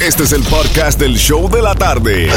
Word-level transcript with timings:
Este 0.00 0.22
es 0.22 0.32
el 0.32 0.44
podcast 0.44 1.00
del 1.00 1.16
show 1.16 1.50
de 1.50 1.60
la 1.60 1.74
tarde. 1.74 2.30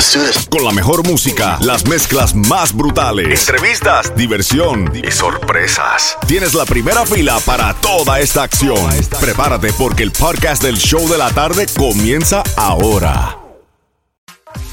Con 0.49 0.65
la 0.65 0.71
mejor 0.71 1.07
música, 1.07 1.59
las 1.61 1.87
mezclas 1.87 2.33
más 2.33 2.75
brutales, 2.75 3.47
entrevistas, 3.47 4.15
diversión 4.15 4.91
y 4.95 5.11
sorpresas. 5.11 6.17
Tienes 6.27 6.55
la 6.55 6.65
primera 6.65 7.05
fila 7.05 7.39
para 7.45 7.75
toda 7.75 8.19
esta 8.19 8.41
acción. 8.41 8.89
Prepárate 9.19 9.71
porque 9.73 10.01
el 10.01 10.11
podcast 10.11 10.63
del 10.63 10.77
show 10.77 11.07
de 11.07 11.19
la 11.19 11.29
tarde 11.29 11.67
comienza 11.77 12.41
ahora. 12.57 13.37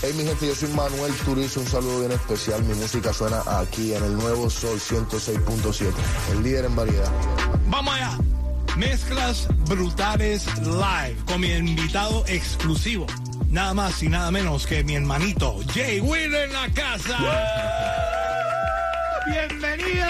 Hey 0.01 0.15
mi 0.17 0.25
gente, 0.25 0.47
yo 0.47 0.55
soy 0.55 0.71
Manuel 0.71 1.13
Turizo, 1.27 1.61
un 1.61 1.67
saludo 1.67 2.01
bien 2.01 2.13
especial. 2.13 2.65
Mi 2.65 2.73
música 2.73 3.13
suena 3.13 3.43
aquí 3.61 3.93
en 3.93 4.03
el 4.03 4.17
nuevo 4.17 4.49
Sol 4.49 4.81
106.7, 4.81 5.93
el 6.33 6.43
líder 6.43 6.65
en 6.65 6.75
variedad. 6.75 7.13
Vamos 7.67 7.95
allá. 7.95 8.19
Mezclas 8.79 9.49
brutales 9.69 10.47
live 10.65 11.17
con 11.27 11.41
mi 11.41 11.49
invitado 11.51 12.25
exclusivo. 12.29 13.07
Nada 13.51 13.75
más 13.75 14.01
y 14.05 14.09
nada 14.09 14.31
menos 14.31 14.67
que 14.69 14.85
mi 14.85 14.95
hermanito 14.95 15.59
Jay 15.75 15.99
Wheeler 16.01 16.45
en 16.49 16.53
la 16.53 16.69
casa. 16.71 17.19
¡Bienvenido! 19.27 20.07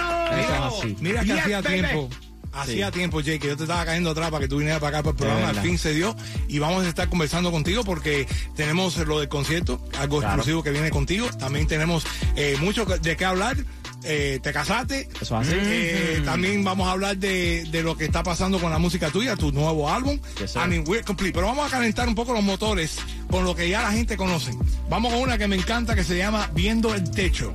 Es. 0.84 1.00
Mira 1.00 1.24
que 1.24 1.32
hacía 1.32 1.62
baby. 1.62 1.80
tiempo. 1.80 2.10
Hacía 2.52 2.90
tiempo, 2.90 3.20
Jay, 3.24 3.38
que 3.38 3.46
yo 3.48 3.56
te 3.56 3.62
estaba 3.64 3.84
cayendo 3.84 4.10
atrás 4.10 4.30
para 4.30 4.40
que 4.42 4.48
tú 4.48 4.56
vinieras 4.58 4.80
para 4.80 4.98
acá 4.98 5.02
para 5.04 5.10
el 5.12 5.16
programa. 5.16 5.48
Al 5.50 5.60
fin 5.66 5.78
se 5.78 5.92
dio. 5.94 6.14
Y 6.48 6.58
vamos 6.58 6.84
a 6.84 6.88
estar 6.88 7.08
conversando 7.08 7.50
contigo 7.52 7.84
porque 7.84 8.26
tenemos 8.56 8.96
lo 8.98 9.20
del 9.20 9.28
concierto, 9.28 9.80
algo 9.98 10.18
Claro. 10.18 10.34
exclusivo 10.34 10.62
que 10.62 10.72
viene 10.72 10.90
contigo. 10.90 11.26
También 11.38 11.66
tenemos 11.68 12.04
eh, 12.36 12.56
mucho 12.60 12.84
de 12.84 13.16
qué 13.16 13.24
hablar. 13.24 13.56
Eh, 14.04 14.38
te 14.42 14.52
casaste. 14.52 15.08
Eso 15.20 15.40
es 15.40 15.48
así. 15.48 15.56
Eh, 15.58 16.22
También 16.24 16.62
vamos 16.64 16.88
a 16.88 16.92
hablar 16.92 17.16
de, 17.16 17.64
de 17.70 17.82
lo 17.82 17.96
que 17.96 18.04
está 18.04 18.22
pasando 18.22 18.58
con 18.60 18.70
la 18.70 18.78
música 18.78 19.10
tuya, 19.10 19.36
tu 19.36 19.52
nuevo 19.52 19.90
álbum. 19.90 20.18
Yes, 20.38 20.54
we're 20.86 21.02
complete. 21.02 21.32
Pero 21.34 21.46
vamos 21.48 21.66
a 21.66 21.70
calentar 21.70 22.06
un 22.08 22.14
poco 22.14 22.32
los 22.32 22.42
motores 22.42 22.96
con 23.30 23.44
lo 23.44 23.54
que 23.54 23.68
ya 23.68 23.82
la 23.82 23.92
gente 23.92 24.16
conoce. 24.16 24.52
Vamos 24.88 25.12
con 25.12 25.22
una 25.22 25.36
que 25.38 25.48
me 25.48 25.56
encanta 25.56 25.94
que 25.94 26.04
se 26.04 26.16
llama 26.16 26.48
Viendo 26.54 26.94
el 26.94 27.10
Techo. 27.10 27.52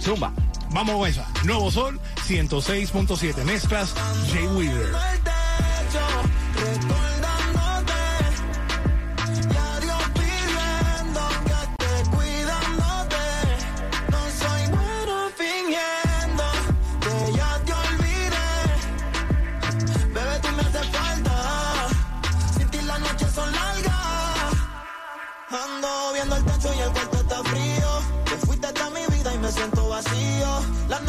Zumba. 0.00 0.32
Vamos 0.70 0.96
con 0.96 1.08
esa. 1.08 1.26
Nuevo 1.44 1.70
Sol 1.70 2.00
106.7. 2.26 3.44
Mezclas 3.44 3.94
Jay 4.32 4.46
Wheeler. 4.46 4.92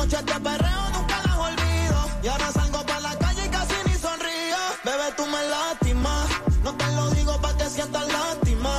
Noches 0.06 0.25
de 0.25 0.39
perreo 0.39 0.89
nunca 0.94 1.22
las 1.25 1.38
olvido. 1.38 2.00
Y 2.22 2.28
ahora 2.28 2.52
salgo 2.52 2.86
para 2.86 3.00
la 3.00 3.17
calle 3.17 3.45
y 3.45 3.50
casi 3.50 3.75
ni 3.88 3.94
sonrío. 3.95 4.61
Bebé, 4.84 5.08
tú 5.17 5.25
me 5.25 5.42
lastimas. 5.53 6.28
No 6.64 6.73
te 6.75 6.88
lo 6.92 7.09
digo 7.11 7.42
para 7.42 7.58
que 7.58 7.70
sientas 7.70 8.08
lástima. 8.08 8.73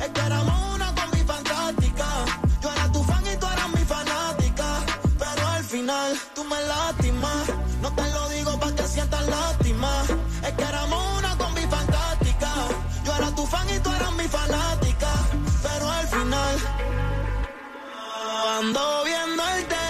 Es 0.00 0.08
que 0.08 0.20
éramos 0.20 0.74
una 0.74 0.94
combi 0.94 1.22
fantástica. 1.32 2.06
Yo 2.62 2.72
era 2.72 2.92
tu 2.92 3.02
fan 3.04 3.24
y 3.26 3.36
tú 3.36 3.46
eras 3.46 3.68
mi 3.76 3.84
fanática. 3.94 4.68
Pero 5.18 5.48
al 5.48 5.64
final 5.64 6.18
tú 6.34 6.44
me 6.44 6.60
lastimas. 6.72 7.44
No 7.82 7.92
te 7.92 8.10
lo 8.14 8.28
digo 8.30 8.58
para 8.60 8.76
que 8.76 8.86
sientas 8.88 9.26
lástima. 9.26 9.92
Es 10.46 10.52
que 10.52 10.64
éramos 10.64 11.18
una 11.18 11.36
combi 11.36 11.66
fantástica. 11.76 12.52
Yo 13.04 13.16
era 13.16 13.30
tu 13.34 13.46
fan 13.46 13.68
y 13.68 13.78
tú 13.80 13.92
eras 13.92 14.12
mi 14.12 14.28
fanática. 14.28 15.10
Pero 15.62 15.90
al 15.90 16.06
final 16.08 16.56
ando 18.60 19.04
viendo 19.04 19.42
el 19.56 19.66
techo, 19.66 19.89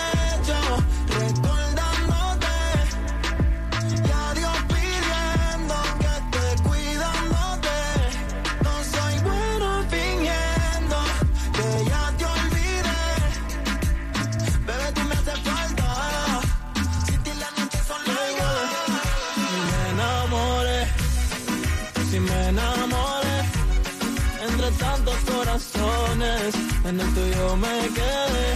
en 26.22 27.00
el 27.00 27.14
tuyo 27.14 27.56
me 27.56 27.88
quedé. 27.96 28.48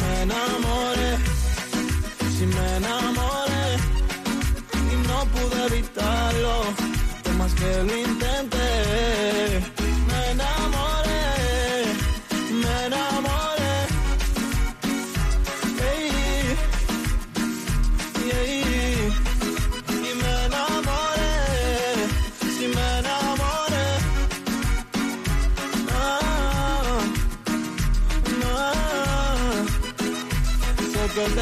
Me 0.00 0.22
enamoré. 0.22 1.18
Si 2.36 2.46
me 2.46 2.76
enamoré 2.76 3.66
y 4.92 4.96
no 5.08 5.18
pude 5.32 5.66
evitarlo, 5.66 6.54
más 7.38 7.52
que 7.54 7.82
lo 7.84 7.96
intenté. 7.96 8.53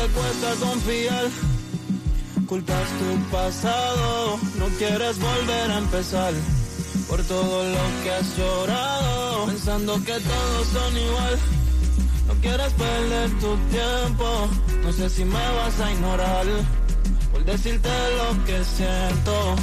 Te 0.03 0.09
cuesta 0.09 0.55
confiar. 0.67 1.25
Culpas 2.47 2.89
tu 2.99 3.31
pasado, 3.31 4.39
no 4.59 4.67
quieres 4.79 5.19
volver 5.19 5.71
a 5.71 5.79
empezar. 5.79 6.33
Por 7.09 7.23
todo 7.25 7.65
lo 7.65 8.03
que 8.03 8.11
has 8.11 8.37
llorado, 8.37 9.47
pensando 9.47 9.95
que 10.05 10.13
todos 10.13 10.67
son 10.69 10.97
igual. 10.97 11.39
No 12.29 12.35
quieres 12.41 12.73
perder 12.73 13.31
tu 13.41 13.57
tiempo, 13.77 14.49
no 14.85 14.93
sé 14.93 15.09
si 15.09 15.25
me 15.25 15.47
vas 15.59 15.81
a 15.81 15.93
ignorar. 15.93 16.47
Por 17.33 17.45
decirte 17.45 17.89
lo 18.19 18.45
que 18.45 18.65
siento, 18.65 19.57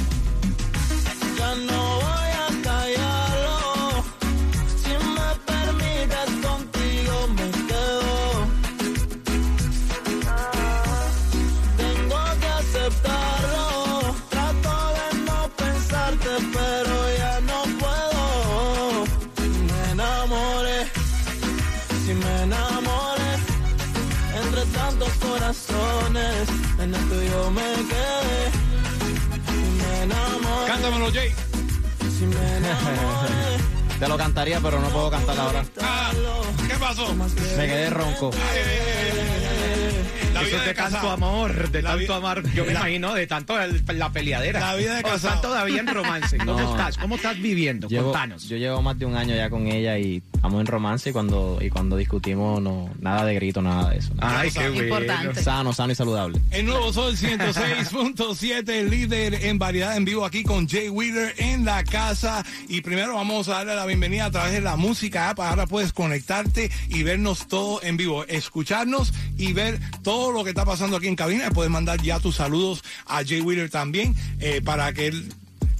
ya 1.38 1.54
no 1.54 1.94
voy 1.96 2.29
corazones, 25.50 26.48
en 26.78 26.94
el 26.94 27.08
tuyo 27.08 27.50
me 27.50 27.60
quedé. 27.60 28.50
Y 29.48 29.82
me 29.82 30.02
enamoré, 30.02 30.66
Cántamelo, 30.66 31.12
Jay. 31.12 31.32
si 32.18 32.24
me 32.26 32.56
enamoré. 32.56 33.98
Te 33.98 34.08
lo 34.08 34.16
cantaría, 34.16 34.60
pero 34.60 34.80
no 34.80 34.88
puedo 34.88 35.10
cantar 35.10 35.38
ahora. 35.38 35.64
Ah, 35.82 36.10
¿Qué 36.68 36.74
pasó? 36.74 37.14
Me 37.14 37.66
quedé 37.66 37.90
ronco. 37.90 38.30
La 40.40 40.46
Eso 40.46 40.50
vida 40.50 40.56
es 40.58 40.62
de 40.62 40.68
de 40.68 40.74
tanto 40.74 40.94
casado. 40.96 41.10
amor, 41.12 41.70
de 41.70 41.82
La 41.82 41.96
tanto 41.96 42.14
amor. 42.14 42.50
Yo 42.52 42.64
me 42.64 42.72
la- 42.72 42.80
imagino 42.80 43.14
de 43.14 43.26
tanto 43.26 43.60
el- 43.60 43.82
la 43.94 44.10
peleadera. 44.12 44.60
La 44.60 44.74
vida 44.74 44.94
de 44.96 45.02
casado. 45.02 45.18
estás 45.34 45.42
todavía 45.42 45.80
en 45.80 45.86
romance. 45.86 46.38
¿Cómo 46.38 46.52
No. 46.60 46.70
estás? 46.70 46.96
¿Cómo 46.98 47.16
estás 47.16 47.38
viviendo? 47.40 47.88
Llevo, 47.88 48.04
Contanos. 48.12 48.48
yo 48.48 48.56
llevo 48.56 48.80
más 48.82 48.98
de 48.98 49.06
un 49.06 49.16
año 49.16 49.34
ya 49.34 49.50
con 49.50 49.66
ella 49.66 49.98
y 49.98 50.22
estamos 50.34 50.60
en 50.60 50.66
romance 50.66 51.10
y 51.10 51.12
cuando, 51.12 51.58
y 51.60 51.68
cuando 51.70 51.96
discutimos 51.96 52.60
no, 52.62 52.90
nada 53.00 53.24
de 53.24 53.34
grito, 53.34 53.60
nada 53.62 53.90
de 53.90 53.98
eso. 53.98 54.12
Ay, 54.18 54.50
qué 54.50 54.68
bueno. 54.68 54.82
Importante. 54.84 55.42
Sano, 55.42 55.72
sano 55.72 55.92
y 55.92 55.94
saludable. 55.94 56.40
El 56.50 56.66
nuevo 56.66 56.92
Sol 56.92 57.16
106.7, 57.16 58.84
líder 58.88 59.34
en 59.46 59.58
variedad 59.58 59.96
en 59.96 60.04
vivo 60.04 60.24
aquí 60.24 60.42
con 60.42 60.68
Jay 60.68 60.88
Wheeler 60.88 61.34
en 61.38 61.64
la 61.64 61.84
casa. 61.84 62.44
Y 62.68 62.80
primero 62.80 63.14
vamos 63.14 63.48
a 63.48 63.52
darle 63.54 63.74
la 63.74 63.86
bienvenida 63.86 64.26
a 64.26 64.30
través 64.30 64.52
de 64.52 64.60
la 64.60 64.76
música 64.76 65.30
app. 65.30 65.40
Ahora 65.40 65.66
puedes 65.66 65.92
conectarte 65.92 66.70
y 66.88 67.02
vernos 67.02 67.48
todo 67.48 67.82
en 67.82 67.96
vivo, 67.96 68.24
escucharnos 68.26 69.12
y 69.36 69.52
ver 69.52 69.78
todo 70.02 70.29
lo 70.32 70.44
que 70.44 70.50
está 70.50 70.64
pasando 70.64 70.96
aquí 70.96 71.06
en 71.08 71.16
cabina. 71.16 71.50
Puedes 71.50 71.70
mandar 71.70 72.00
ya 72.02 72.20
tus 72.20 72.36
saludos 72.36 72.82
a 73.06 73.24
Jay 73.24 73.40
Wheeler 73.40 73.70
también 73.70 74.14
eh, 74.40 74.60
para 74.64 74.92
que 74.92 75.08
él 75.08 75.32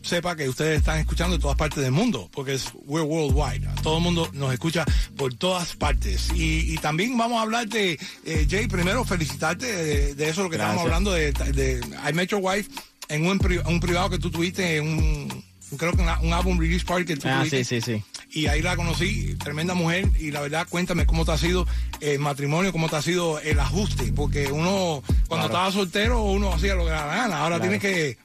sepa 0.03 0.35
que 0.35 0.49
ustedes 0.49 0.79
están 0.79 0.99
escuchando 0.99 1.35
en 1.37 1.43
todas 1.43 1.59
partes 1.59 1.83
del 1.83 1.93
mundo, 1.93 2.31
porque 2.33 2.55
es 2.55 2.71
we're 2.87 3.07
worldwide. 3.07 3.67
Todo 3.83 3.99
el 3.99 4.03
mundo 4.03 4.31
nos 4.33 4.53
escucha 4.53 4.85
por 5.17 5.35
todas 5.35 5.77
partes. 5.77 6.31
Y, 6.35 6.73
y 6.73 6.79
también 6.79 7.17
vamos 7.19 7.39
a 7.39 7.43
hablar 7.43 7.69
de, 7.69 7.99
eh, 8.25 8.47
Jay, 8.51 8.67
primero 8.67 9.05
felicitarte 9.05 9.67
de, 9.67 10.15
de 10.15 10.29
eso, 10.29 10.43
lo 10.43 10.49
que 10.51 10.57
estamos 10.57 10.81
hablando 10.83 11.13
de, 11.13 11.33
de 11.33 11.81
I 12.09 12.13
Met 12.15 12.31
Your 12.31 12.41
Wife 12.43 12.71
en 13.09 13.27
un, 13.27 13.39
un 13.67 13.81
privado 13.81 14.09
que 14.09 14.19
tú 14.19 14.31
tuviste 14.31 14.77
en 14.79 14.87
un 14.89 15.45
creo 15.77 15.93
que 15.93 16.03
un 16.03 16.33
álbum 16.33 16.59
release 16.59 16.85
party 16.85 17.05
que 17.05 17.17
tú 17.17 17.29
Ah, 17.29 17.39
tuviste. 17.41 17.63
sí, 17.65 17.81
sí, 17.81 17.97
sí. 17.99 18.05
Y 18.33 18.47
ahí 18.47 18.63
la 18.63 18.77
conocí, 18.77 19.35
tremenda 19.37 19.75
mujer. 19.75 20.09
Y 20.19 20.31
la 20.31 20.41
verdad, 20.41 20.67
cuéntame 20.69 21.05
cómo 21.07 21.25
te 21.25 21.33
ha 21.33 21.39
sido 21.39 21.67
el 22.01 22.19
matrimonio, 22.21 22.71
cómo 22.73 22.89
te 22.89 22.97
ha 22.97 23.03
sido 23.03 23.41
el 23.41 23.59
ajuste. 23.59 24.13
Porque 24.15 24.53
uno, 24.53 25.03
cuando 25.29 25.47
estaba 25.47 25.71
soltero, 25.73 26.23
uno 26.23 26.53
hacía 26.53 26.75
lo 26.75 26.85
que 26.85 26.91
daba 26.91 27.07
la 27.07 27.17
gana. 27.23 27.37
Ahora 27.41 27.57
Claro. 27.57 27.63
tiene 27.63 27.79
que. 27.81 28.19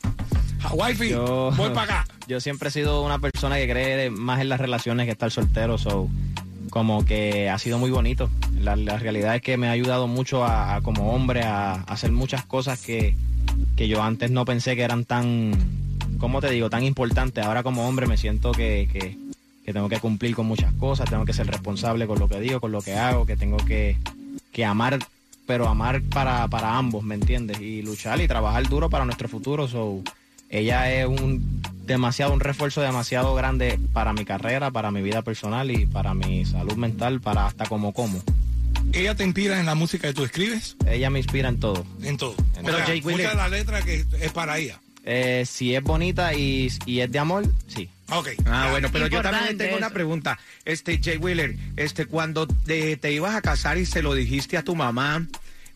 Wifi, 0.74 1.10
Yo, 1.10 1.52
voy 1.56 1.69
para 1.69 1.81
acá. 2.02 2.07
Yo 2.28 2.40
siempre 2.40 2.69
he 2.69 2.72
sido 2.72 3.04
una 3.04 3.19
persona 3.19 3.56
que 3.57 3.69
cree 3.69 4.10
más 4.10 4.42
en 4.42 4.50
las 4.50 4.60
relaciones 4.60 5.06
que 5.06 5.12
estar 5.12 5.30
soltero, 5.31 5.78
so 5.78 6.10
como 6.72 7.06
que 7.06 7.50
ha 7.50 7.57
sido 7.60 7.78
muy 7.78 7.92
bonito. 7.92 8.30
La, 8.60 8.75
la 8.75 8.98
realidad 8.98 9.36
es 9.36 9.42
que 9.42 9.57
me 9.57 9.68
ha 9.68 9.72
ayudado 9.72 10.07
mucho 10.07 10.44
a, 10.44 10.75
a 10.75 10.81
como 10.81 11.13
hombre 11.13 11.44
a, 11.44 11.74
a 11.74 11.81
hacer 11.84 12.12
muchas 12.12 12.44
cosas 12.46 12.81
que, 12.81 13.16
que 13.75 13.88
yo 13.88 14.02
antes 14.02 14.31
no 14.31 14.44
pensé 14.44 14.75
que 14.75 14.81
eran 14.81 15.06
tan, 15.06 15.52
¿cómo 16.18 16.42
te 16.42 16.50
digo?, 16.50 16.69
tan 16.72 16.84
importantes. 16.84 17.46
Ahora 17.46 17.62
como 17.62 17.88
hombre 17.88 18.07
me 18.07 18.18
siento 18.18 18.52
que, 18.52 18.90
que, 18.92 19.18
que 19.65 19.73
tengo 19.73 19.89
que 19.89 20.00
cumplir 20.00 20.35
con 20.35 20.45
muchas 20.45 20.71
cosas, 20.73 21.09
tengo 21.09 21.25
que 21.25 21.33
ser 21.33 21.47
responsable 21.47 22.06
con 22.07 22.19
lo 22.19 22.27
que 22.29 22.39
digo, 22.39 22.59
con 22.59 22.71
lo 22.71 22.81
que 22.81 22.94
hago, 22.94 23.25
que 23.25 23.35
tengo 23.35 23.57
que, 23.57 23.97
que 24.51 24.63
amar, 24.63 25.00
pero 25.47 25.67
amar 25.67 26.01
para, 26.03 26.47
para 26.47 26.77
ambos, 26.77 27.03
¿me 27.03 27.15
entiendes? 27.15 27.59
Y 27.59 27.81
luchar 27.81 28.21
y 28.21 28.27
trabajar 28.27 28.67
duro 28.69 28.89
para 28.89 29.06
nuestro 29.06 29.27
futuro. 29.27 29.67
So, 29.67 30.01
ella 30.50 30.94
es 30.94 31.07
un 31.07 31.62
demasiado, 31.85 32.33
un 32.33 32.39
refuerzo 32.39 32.81
demasiado 32.81 33.33
grande 33.35 33.79
para 33.91 34.13
mi 34.13 34.23
carrera, 34.25 34.69
para 34.71 34.91
mi 34.91 35.01
vida 35.01 35.21
personal 35.23 35.71
y 35.71 35.85
para 35.88 36.13
mi 36.13 36.45
salud 36.45 36.75
mental, 36.75 37.19
para 37.21 37.47
hasta 37.47 37.65
como 37.65 37.91
como. 37.94 38.21
Ella 38.94 39.15
te 39.15 39.23
inspira 39.23 39.59
en 39.59 39.65
la 39.65 39.73
música 39.73 40.07
que 40.07 40.13
tú 40.13 40.23
escribes, 40.23 40.75
Ella 40.88 41.09
me 41.09 41.19
inspira 41.19 41.50
en 41.50 41.59
todo. 41.59 41.83
en 42.03 42.18
todo. 42.18 42.35
Pero 42.63 42.73
O 42.73 42.77
sea, 42.77 42.85
Jay 42.85 43.01
Wheeler- 43.01 43.18
muchas 43.18 43.31
de 43.31 43.38
las 43.38 43.51
letras 43.51 43.83
que 43.83 44.06
es 44.21 44.31
para 44.31 44.57
ella. 44.59 44.79
Eh, 45.03 45.44
si 45.47 45.75
es 45.75 45.81
bonita 45.83 46.33
y, 46.35 46.71
y 46.85 47.00
es 47.00 47.11
de 47.11 47.19
amor, 47.19 47.45
sí. 47.68 47.89
Ok. 48.12 48.30
Ah, 48.46 48.68
bueno, 48.72 48.90
pero 48.92 49.07
yo 49.07 49.22
también 49.22 49.57
tengo 49.57 49.78
una 49.78 49.90
pregunta. 49.90 50.40
Este, 50.63 51.00
Jay 51.04 51.18
Wheeler, 51.18 51.56
este, 51.75 52.06
cuando 52.06 52.48
te, 52.48 52.98
te 52.98 53.12
ibas 53.12 53.36
a 53.36 53.42
casar 53.42 53.78
y 53.78 53.86
se 53.86 54.02
lo 54.02 54.13
dijiste 54.13 54.57
a 54.57 54.63
tu 54.63 54.75
mamá, 54.75 55.25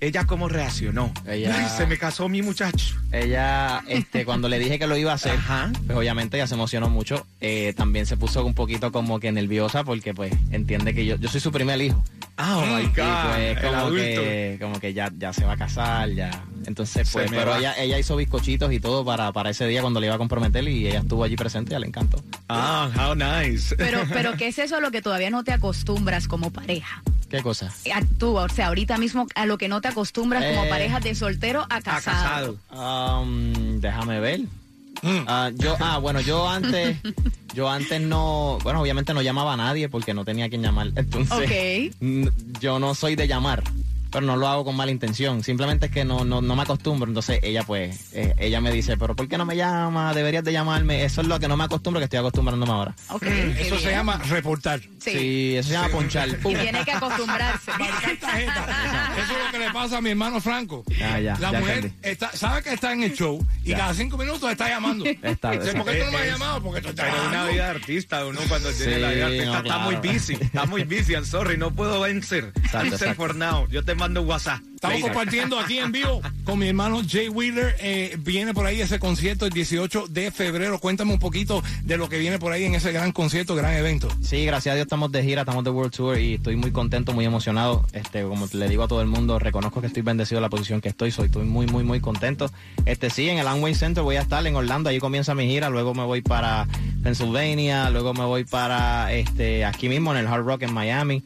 ¿ella 0.02 0.26
cómo 0.26 0.48
reaccionó? 0.50 1.12
Ella- 1.28 1.56
Ay, 1.58 1.66
se 1.78 1.86
me 1.86 1.98
casó 1.98 2.30
mi 2.30 2.42
muchacho. 2.42 2.96
Ella, 3.12 3.84
este, 3.88 4.24
cuando 4.26 4.48
le 4.50 4.60
dije 4.60 4.80
que 4.80 4.88
lo 4.88 4.96
iba 4.98 5.12
a 5.12 5.16
hacer, 5.16 5.32
Ajá. 5.38 5.72
pues 5.86 5.98
obviamente 5.98 6.38
ella 6.38 6.48
se 6.48 6.56
emocionó 6.56 6.90
mucho. 6.90 7.26
Eh, 7.42 7.74
también 7.76 8.06
se 8.06 8.18
puso 8.18 8.46
un 8.46 8.54
poquito 8.54 8.92
como 8.92 9.20
que 9.20 9.32
nerviosa 9.32 9.84
porque 9.84 10.14
pues 10.14 10.34
entiende 10.52 10.94
que 10.94 11.06
yo, 11.06 11.16
yo 11.18 11.28
soy 11.30 11.42
su 11.42 11.52
primer 11.52 11.82
hijo. 11.82 12.04
Ah, 12.38 12.58
oh 12.60 12.66
my 12.66 12.84
Y 12.84 12.86
God, 12.88 12.94
pues 12.96 13.58
el 13.58 13.58
como 13.58 13.92
que, 13.92 14.58
como 14.62 14.80
que 14.80 14.94
ya, 14.94 15.12
ya 15.18 15.34
se 15.34 15.44
va 15.44 15.54
a 15.54 15.58
casar, 15.58 16.10
ya. 16.12 16.32
Entonces, 16.66 17.10
pues, 17.12 17.30
pero 17.30 17.52
va. 17.52 17.58
ella, 17.60 17.74
ella 17.78 18.00
hizo 18.00 18.16
bizcochitos 18.16 18.72
y 18.72 18.80
todo 18.80 19.04
para, 19.04 19.32
para 19.34 19.50
ese 19.50 19.68
día 19.68 19.82
cuando 19.82 20.00
le 20.00 20.06
iba 20.06 20.16
a 20.16 20.20
comprometer 20.20 20.66
y 20.68 20.88
ella 20.88 21.00
estuvo 21.00 21.24
allí 21.26 21.36
presente 21.36 21.72
y 21.72 21.74
ya 21.74 21.80
le 21.80 21.88
encantó. 21.88 22.24
Ah, 22.48 22.90
how 22.96 23.16
nice. 23.16 23.76
Pero, 23.76 24.02
pero 24.14 24.38
¿qué 24.38 24.48
es 24.48 24.60
eso 24.60 24.78
a 24.78 24.80
lo 24.80 24.92
que 24.92 25.02
todavía 25.02 25.30
no 25.30 25.44
te 25.44 25.52
acostumbras 25.52 26.28
como 26.30 26.52
pareja? 26.52 27.04
¿Qué 27.30 27.42
cosa? 27.44 27.68
A 27.94 28.02
tú, 28.18 28.36
o 28.38 28.50
sea, 28.50 28.68
ahorita 28.68 28.98
mismo 28.98 29.28
a 29.36 29.46
lo 29.46 29.58
que 29.58 29.68
no 29.68 29.82
te 29.82 29.88
acostumbras 29.88 30.44
como 30.46 30.66
Eh. 30.66 30.70
pareja 30.70 31.00
de 31.00 31.14
soltero 31.16 31.66
a 31.70 31.76
a 31.76 31.82
casado. 31.82 32.58
casado. 32.70 33.22
Um, 33.22 33.80
déjame 33.80 34.20
ver. 34.20 34.40
Mm. 35.02 35.24
Ah, 35.28 35.52
yo, 35.56 35.78
ah, 35.80 35.98
bueno, 36.00 36.20
yo 36.22 36.50
antes, 36.50 36.98
yo 37.54 37.70
antes 37.70 38.02
no, 38.02 38.58
bueno, 38.64 38.82
obviamente 38.82 39.14
no 39.14 39.22
llamaba 39.22 39.54
a 39.54 39.58
nadie 39.58 39.88
porque 39.90 40.14
no 40.14 40.26
tenía 40.26 40.50
quien 40.50 40.62
llamar. 40.64 40.88
Entonces, 40.96 41.32
Ok. 41.38 41.96
n- 42.02 42.32
yo 42.60 42.80
no 42.80 42.94
soy 42.96 43.16
de 43.16 43.28
llamar, 43.28 43.64
pero 44.12 44.26
no 44.26 44.36
lo 44.38 44.48
hago 44.48 44.66
con 44.66 44.76
mala 44.76 44.92
intención. 44.92 45.44
Simplemente 45.44 45.88
es 45.88 45.92
que 45.92 46.06
no, 46.06 46.24
no, 46.26 46.42
no 46.42 46.56
me 46.56 46.64
acostumbro. 46.64 47.08
Entonces 47.10 47.40
ella, 47.44 47.64
pues, 47.64 48.14
eh, 48.14 48.34
ella 48.38 48.62
me 48.62 48.72
dice, 48.72 48.98
pero 48.98 49.16
¿por 49.16 49.28
qué 49.28 49.38
no 49.38 49.46
me 49.46 49.56
llama? 49.56 50.14
Deberías 50.14 50.44
de 50.44 50.52
llamarme. 50.54 51.04
Eso 51.04 51.22
es 51.22 51.28
lo 51.28 51.40
que 51.40 51.48
no 51.48 51.58
me 51.58 51.64
acostumbro, 51.66 52.00
que 52.00 52.06
estoy 52.06 52.20
acostumbrándome 52.20 52.72
ahora. 52.72 52.96
Eso 53.58 53.80
se 53.80 53.92
llama 53.92 54.18
reportar. 54.30 54.82
Sí. 55.00 55.56
eso 55.56 55.70
se 55.70 55.74
llama 55.76 55.90
ponchar. 55.90 56.30
Y 56.30 56.56
tiene 56.56 56.84
que 56.84 56.92
acostumbrarse. 56.92 57.72
Marcar 57.78 58.18
tarjeta. 58.20 59.14
Eso 59.18 59.34
es 59.34 59.46
lo 59.46 59.52
que 59.52 59.60
le 59.60 59.72
pasa 59.72 59.98
a 59.98 60.02
mi 60.02 60.10
hermano 60.12 60.42
Franco. 60.42 60.84
Ah, 61.02 61.20
ya, 61.20 61.38
la 61.40 61.52
ya 61.52 61.60
mujer 61.60 61.76
entendí. 61.78 61.98
está, 62.04 62.32
sabe 62.36 62.62
que 62.64 62.74
está 62.74 62.92
en 62.94 63.04
el 63.04 63.14
show 63.16 63.46
y 63.64 63.70
Ya. 63.70 63.78
cada 63.78 63.94
cinco 63.94 64.18
minutos 64.18 64.50
está 64.52 64.68
llamando. 64.70 65.06
Está- 65.24 65.52
Dice, 65.52 65.74
¿Por 65.74 65.86
qué 65.86 66.00
tú 66.00 66.06
no 66.06 66.12
me 66.12 66.18
has 66.18 66.28
llamado? 66.28 66.62
Porque 66.64 66.82
tú 66.82 66.90
estás 66.90 67.06
Pero 67.10 67.18
una 67.22 67.32
llamando. 67.32 67.54
vida 67.54 67.64
de 67.66 67.70
artista, 67.72 68.26
uno 68.26 68.40
cuando 68.48 68.70
tiene 68.72 68.96
Sí, 68.96 69.00
la 69.02 69.10
vida 69.12 69.18
de 69.18 69.24
artista 69.26 69.46
no, 69.46 69.52
está 69.58 69.64
claro. 69.64 69.82
muy 69.92 69.96
busy, 70.14 70.34
está 70.42 70.66
muy 70.66 70.84
busy, 70.84 71.14
I'm 71.14 71.26
sorry, 71.26 71.58
no 71.58 71.74
puedo 71.74 72.00
vencer. 72.02 72.52
Exacto, 72.56 72.88
exacto. 72.96 73.16
for 73.16 73.36
now. 73.36 73.68
Yo 73.70 73.84
te 73.84 73.96
mando 74.00 74.22
un 74.22 74.30
WhatsApp. 74.30 74.62
Estamos 74.76 75.02
compartiendo 75.02 75.60
aquí 75.60 75.78
en 75.78 75.92
vivo 75.92 76.22
con 76.46 76.58
mi 76.58 76.70
hermano 76.70 77.02
Jay 77.06 77.28
Wheeler. 77.28 77.76
Eh, 77.82 78.18
viene 78.20 78.54
por 78.54 78.66
ahí 78.66 78.80
ese 78.80 78.98
concierto 78.98 79.46
el 79.46 79.52
18 79.52 80.08
de 80.08 80.32
febrero. 80.32 80.80
Cuéntame 80.80 81.12
un 81.12 81.20
poquito 81.20 81.62
de 81.84 81.98
lo 81.98 82.08
que 82.08 82.18
viene 82.18 82.40
por 82.40 82.54
ahí 82.54 82.64
en 82.64 82.76
ese 82.76 82.94
gran 82.94 83.12
concierto, 83.12 83.56
gran 83.56 83.74
evento. 83.74 84.08
Sí, 84.22 84.46
gracias 84.46 84.72
a 84.72 84.76
Dios 84.78 84.86
estamos 84.86 85.12
de 85.12 85.22
gira, 85.22 85.42
estamos 85.42 85.66
de 85.66 85.72
World 85.72 85.92
Tour 85.94 86.18
y 86.18 86.36
estoy 86.36 86.56
muy 86.56 86.72
contento, 86.72 87.12
muy 87.12 87.26
emocionado. 87.26 87.86
Este, 87.92 88.24
como 88.24 88.48
le 88.54 88.70
digo 88.70 88.84
a 88.84 88.88
todo 88.88 89.02
el 89.02 89.08
mundo, 89.08 89.38
reconozco 89.38 89.82
que 89.82 89.88
estoy 89.88 90.02
bendecido 90.02 90.38
en 90.38 90.44
la 90.44 90.50
posición 90.50 90.80
que 90.80 90.88
estoy, 90.88 91.12
soy 91.12 91.26
estoy 91.26 91.44
muy, 91.44 91.68
muy, 91.68 91.84
muy 91.84 92.00
contento. 92.00 92.50
Este, 92.86 93.10
sí, 93.10 93.28
en 93.28 93.38
el 93.40 93.48
Amway 93.48 93.76
Center 93.76 94.02
voy 94.02 94.16
a 94.16 94.22
estar 94.22 94.48
en 94.48 94.56
Orlando, 94.56 94.90
ahí 94.90 95.00
comienza 95.00 95.36
mi 95.36 95.46
gira, 95.46 95.70
luego 95.70 95.94
me 95.94 96.06
voy 96.06 96.22
para 96.22 96.70
Pennsylvania, 97.04 97.90
luego 97.90 98.14
me 98.14 98.24
voy 98.24 98.46
para 98.46 99.12
este, 99.12 99.66
aquí 99.66 99.90
mismo 99.90 100.14
en 100.14 100.20
el 100.20 100.28
Hard 100.28 100.46
Rock 100.46 100.62
en 100.62 100.74
Miami. 100.74 101.22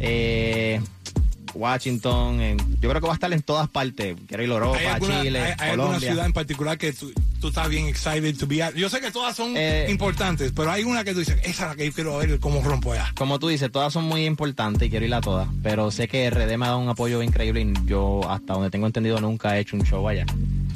Eh, 0.00 0.80
Washington, 1.56 2.40
en- 2.40 2.58
yo 2.80 2.88
creo 2.88 3.00
que 3.00 3.06
va 3.06 3.12
a 3.12 3.14
estar 3.14 3.32
en 3.32 3.42
todas 3.42 3.68
partes. 3.68 4.16
Quiero 4.26 4.42
ir 4.42 4.50
a 4.50 4.54
Europa, 4.54 4.78
¿Hay 4.78 4.86
alguna, 4.86 5.22
Chile, 5.22 5.40
hay- 5.40 5.52
hay 5.58 5.70
alguna 5.70 5.86
Colombia. 5.86 6.08
ciudad 6.10 6.26
en 6.26 6.32
particular 6.32 6.78
que 6.78 6.92
tú, 6.92 7.12
tú 7.40 7.48
estás 7.48 7.68
bien 7.68 7.86
excited 7.86 8.36
to 8.38 8.46
be 8.46 8.62
at? 8.62 8.74
Yo 8.74 8.88
sé 8.88 9.00
que 9.00 9.10
todas 9.10 9.34
son 9.36 9.54
Eh, 9.56 9.86
importantes, 9.90 10.52
pero 10.54 10.70
hay 10.70 10.84
una 10.84 11.04
que 11.04 11.12
tú 11.12 11.20
dices, 11.20 11.38
esa 11.42 11.50
es 11.64 11.68
la 11.70 11.74
que 11.76 11.86
yo 11.86 11.92
quiero 11.92 12.18
ver 12.18 12.38
cómo 12.40 12.62
rompo 12.62 12.92
allá. 12.92 13.12
Como 13.16 13.38
tú 13.38 13.48
dices, 13.48 13.70
todas 13.72 13.92
son 13.92 14.04
muy 14.04 14.24
importantes 14.26 14.86
y 14.86 14.90
quiero 14.90 15.06
ir 15.06 15.14
a 15.14 15.20
todas, 15.20 15.48
pero 15.62 15.90
sé 15.90 16.08
que 16.08 16.26
RD 16.30 16.56
me 16.56 16.66
ha 16.66 16.68
dado 16.68 16.78
un 16.80 16.88
apoyo 16.88 17.22
increíble 17.22 17.60
y 17.62 17.72
yo, 17.86 18.20
hasta 18.30 18.54
donde 18.54 18.70
tengo 18.70 18.86
entendido, 18.86 19.20
nunca 19.20 19.56
he 19.56 19.60
hecho 19.60 19.76
un 19.76 19.82
show 19.84 20.06
allá. 20.08 20.26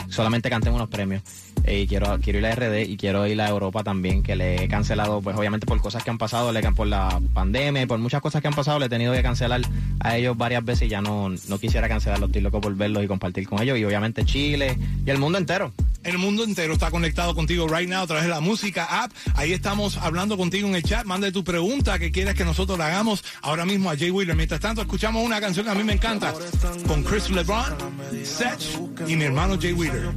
Solamente 0.09 0.51
canté 0.51 0.71
unos 0.71 0.89
premios 0.89 1.23
y 1.67 1.87
quiero, 1.87 2.19
quiero 2.21 2.39
ir 2.39 2.47
a 2.47 2.55
RD 2.55 2.89
y 2.89 2.97
quiero 2.97 3.27
ir 3.27 3.41
a 3.41 3.49
Europa 3.49 3.83
también, 3.83 4.23
que 4.23 4.37
le 4.37 4.65
he 4.65 4.69
cancelado, 4.69 5.21
pues 5.21 5.37
obviamente 5.37 5.67
por 5.67 5.81
cosas 5.81 6.05
que 6.05 6.11
han 6.11 6.19
pasado, 6.19 6.53
por 6.75 6.87
la 6.87 7.21
pandemia 7.33 7.83
y 7.83 7.87
por 7.87 7.99
muchas 7.99 8.21
cosas 8.21 8.43
que 8.43 8.49
han 8.49 8.55
pasado, 8.55 8.79
le 8.79 8.87
he 8.87 8.89
tenido 8.89 9.13
que 9.13 9.23
cancelar 9.23 9.63
a 10.01 10.17
ellos 10.17 10.37
varias 10.37 10.65
veces 10.65 10.87
y 10.87 10.91
ya 10.91 11.01
no, 11.01 11.29
no 11.29 11.59
quisiera 11.59 11.89
cancelarlos, 11.89 12.29
estoy 12.29 12.43
loco 12.43 12.61
por 12.61 12.75
verlos 12.75 13.05
y 13.05 13.07
compartir 13.07 13.49
con 13.49 13.63
ellos 13.63 13.79
y 13.79 13.85
obviamente 13.85 14.25
Chile 14.25 14.79
y 15.05 15.11
el 15.11 15.19
mundo 15.19 15.39
entero. 15.39 15.73
El 16.03 16.17
mundo 16.17 16.45
entero 16.45 16.73
está 16.73 16.91
conectado 16.91 17.35
contigo 17.35 17.69
right 17.69 17.89
now 17.89 18.05
a 18.05 18.07
través 18.07 18.25
de 18.25 18.31
la 18.31 18.41
música 18.41 19.03
app. 19.03 19.13
Ahí 19.35 19.53
estamos 19.53 19.99
hablando 19.99 20.39
contigo 20.39 20.67
en 20.67 20.75
el 20.75 20.83
chat. 20.83 21.05
Mande 21.05 21.31
tu 21.31 21.45
pregunta 21.45 21.99
que 21.99 22.11
quieres 22.11 22.35
que 22.35 22.45
nosotros 22.45 22.79
le 22.79 22.85
hagamos 22.85 23.23
ahora 23.43 23.67
mismo 23.67 23.91
a 23.91 23.97
Jay 23.99 24.11
Wheeler. 24.11 24.35
Mientras 24.35 24.61
tanto, 24.61 24.81
escuchamos 24.81 25.23
una 25.23 25.43
canción 25.43 25.67
que 25.67 25.73
a 25.73 25.75
mí 25.75 25.85
me 25.85 25.93
encanta 25.93 26.33
con 26.87 27.03
Chris 27.03 27.29
LeBron, 27.29 27.65
Sech 28.25 28.79
y 29.07 29.15
mi 29.15 29.25
hermano 29.25 29.59
Jay 29.61 29.75
Wheeler. 29.75 30.09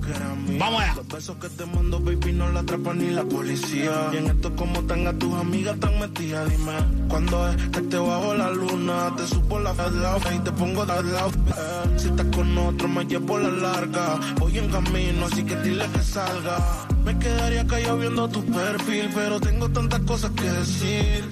Vamos 0.57 0.81
allá. 0.81 0.95
Que 1.39 1.49
te 1.49 1.65
mando, 1.65 1.99
baby, 1.99 2.31
no 2.31 2.49
la 2.51 2.61
atrapa 2.61 2.93
ni 2.93 3.09
la 3.09 3.23
policía. 3.23 4.09
Y 4.13 4.17
en 4.17 4.27
esto 4.27 4.55
como 4.55 4.79
están 4.79 5.07
a 5.07 5.13
tus 5.13 5.33
amigas 5.33 5.77
tan 5.79 5.99
metidas, 5.99 6.49
dime. 6.49 6.73
Cuando 7.09 7.49
es 7.49 7.55
que 7.69 7.81
te 7.81 7.97
bajo 7.97 8.33
la 8.33 8.49
luna, 8.49 9.13
te 9.17 9.27
supo 9.27 9.59
la 9.59 9.73
verdad 9.73 10.21
y 10.33 10.39
te 10.39 10.51
pongo 10.51 10.85
de 10.85 11.03
lado. 11.03 11.31
Eh, 11.31 11.97
si 11.97 12.07
estás 12.07 12.27
con 12.27 12.57
otro, 12.57 12.87
me 12.87 13.03
llevo 13.05 13.39
la 13.39 13.49
larga. 13.49 14.19
Voy 14.39 14.57
en 14.57 14.69
camino, 14.69 15.25
así 15.25 15.43
que 15.43 15.55
dile 15.57 15.85
que 15.91 15.99
salga. 15.99 16.57
Me 17.03 17.17
quedaría 17.19 17.67
callado 17.67 17.97
viendo 17.97 18.29
tu 18.29 18.45
perfil, 18.45 19.09
pero 19.13 19.39
tengo 19.41 19.69
tantas 19.69 19.99
cosas 20.01 20.31
que 20.31 20.49
decir. 20.49 21.29